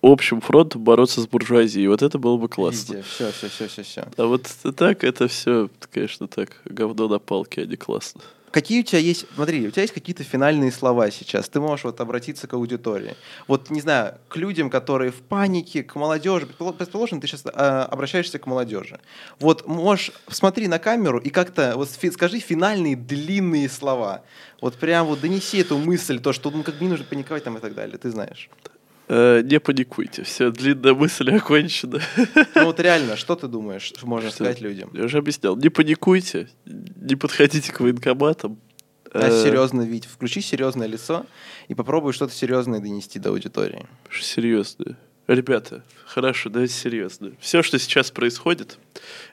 [0.03, 1.89] общим фронтом бороться с буржуазией.
[1.89, 3.03] Вот это было бы классно.
[3.03, 4.05] Все, все, все, все, все.
[4.17, 8.21] А вот так, это все, конечно, так, говно на палке, а не классно.
[8.53, 12.01] Какие у тебя есть, смотри, у тебя есть какие-то финальные слова сейчас, ты можешь вот
[12.03, 13.17] обратиться к аудитории.
[13.49, 18.39] Вот, не знаю, к людям, которые в панике, к молодежи, Предполо- предположим, ты сейчас обращаешься
[18.39, 19.01] к молодежи.
[19.41, 24.23] Вот можешь, смотри на камеру и как-то вот фи- скажи финальные длинные слова.
[24.61, 27.57] Вот прям вот донеси эту мысль, то, что ну как бы не нужно паниковать там
[27.57, 28.51] и так далее, ты знаешь.
[29.15, 32.01] Э, не паникуйте, все, длинная мысль окончена.
[32.55, 34.37] Ну вот реально, что ты думаешь, можно Что?
[34.37, 34.91] сказать людям?
[34.95, 38.59] Я уже объяснял, не паникуйте, не подходите к военкоматам.
[39.13, 41.27] А, Э, серьезно, Вить, включи серьезное лицо
[41.69, 43.87] и попробуй что-то серьезное донести до аудитории.
[44.11, 44.97] Серьезно.
[45.29, 47.33] Ребята, хорошо, давайте серьезно.
[47.39, 48.79] Все, что сейчас происходит,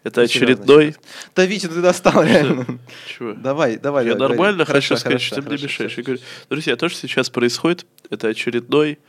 [0.04, 0.96] это Серьезно очередной...
[1.36, 2.66] Да, Витя, ты достал реально.
[3.08, 3.32] Чего?
[3.32, 4.06] Давай, давай.
[4.06, 4.82] Я давай, нормально говори.
[4.82, 5.98] хочу Хорошо, сказать, хорошо, что ты мне мешаешь.
[5.98, 9.00] Я говорю, друзья, то, что сейчас происходит, это очередной,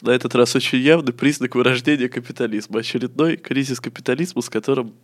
[0.00, 2.80] на этот раз очень явный признак вырождения капитализма.
[2.80, 4.94] Очередной кризис капитализма, с которым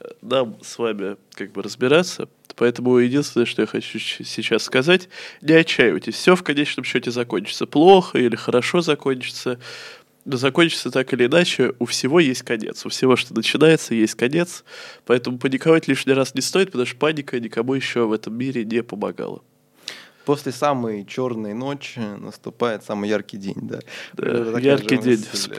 [0.00, 2.28] э, нам с вами как бы разбираться.
[2.56, 5.08] Поэтому единственное, что я хочу сейчас сказать,
[5.40, 6.14] не отчаивайтесь.
[6.14, 9.58] Все в конечном счете закончится плохо или хорошо закончится.
[10.24, 12.86] Но закончится так или иначе, у всего есть конец.
[12.86, 14.64] У всего, что начинается, есть конец.
[15.04, 18.82] Поэтому паниковать лишний раз не стоит, потому что паника никому еще в этом мире не
[18.82, 19.42] помогала.
[20.24, 23.80] После самой черной ночи наступает самый яркий день, да.
[24.14, 25.18] Да, яркий день,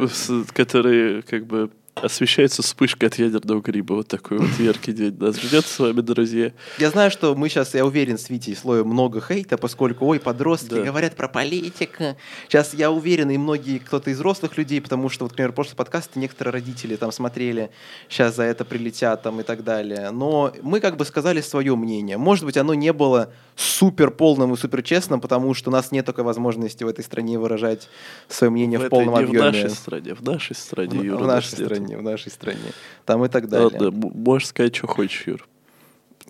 [0.09, 1.69] с- который как бы
[2.09, 3.93] освещается вспышкой от ядерного гриба.
[3.95, 6.51] Вот такой вот яркий день нас ждет с вами, друзья.
[6.77, 10.73] Я знаю, что мы сейчас, я уверен, с Витей словим много хейта, поскольку, ой, подростки
[10.73, 10.81] Да.
[10.83, 12.17] говорят про политику.
[12.49, 16.11] Сейчас я уверен, и многие, кто-то из взрослых людей, потому что, вот, например, прошлый подкаст
[16.15, 17.71] некоторые родители там смотрели,
[18.09, 20.11] сейчас за это прилетят там и так далее.
[20.11, 22.17] Но мы как бы сказали свое мнение.
[22.17, 26.05] Может быть, оно не было супер полным и супер честным, потому что у нас нет
[26.05, 27.87] такой возможности в этой стране выражать
[28.27, 29.39] свое мнение в, этой- полном объеме.
[29.39, 31.53] в нашей стране, в нашей стране, В- в нашей нас
[31.93, 32.71] в нашей стране.
[33.05, 33.69] Там и так далее.
[33.79, 35.47] Ладно, можешь сказать, что хочешь, Юр.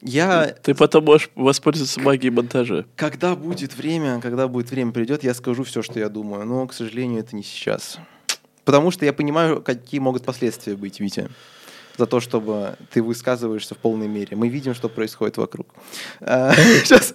[0.01, 2.86] Я Ты потом можешь воспользоваться магией монтажа.
[2.95, 6.45] Когда будет время, когда будет время придет, я скажу все, что я думаю.
[6.45, 7.97] Но, к сожалению, это не сейчас.
[8.66, 11.30] Потому что я понимаю, какие могут последствия быть, Витя.
[11.97, 14.36] За то, чтобы ты высказываешься в полной мере.
[14.36, 15.68] Мы видим, что происходит вокруг.
[16.20, 17.14] Сейчас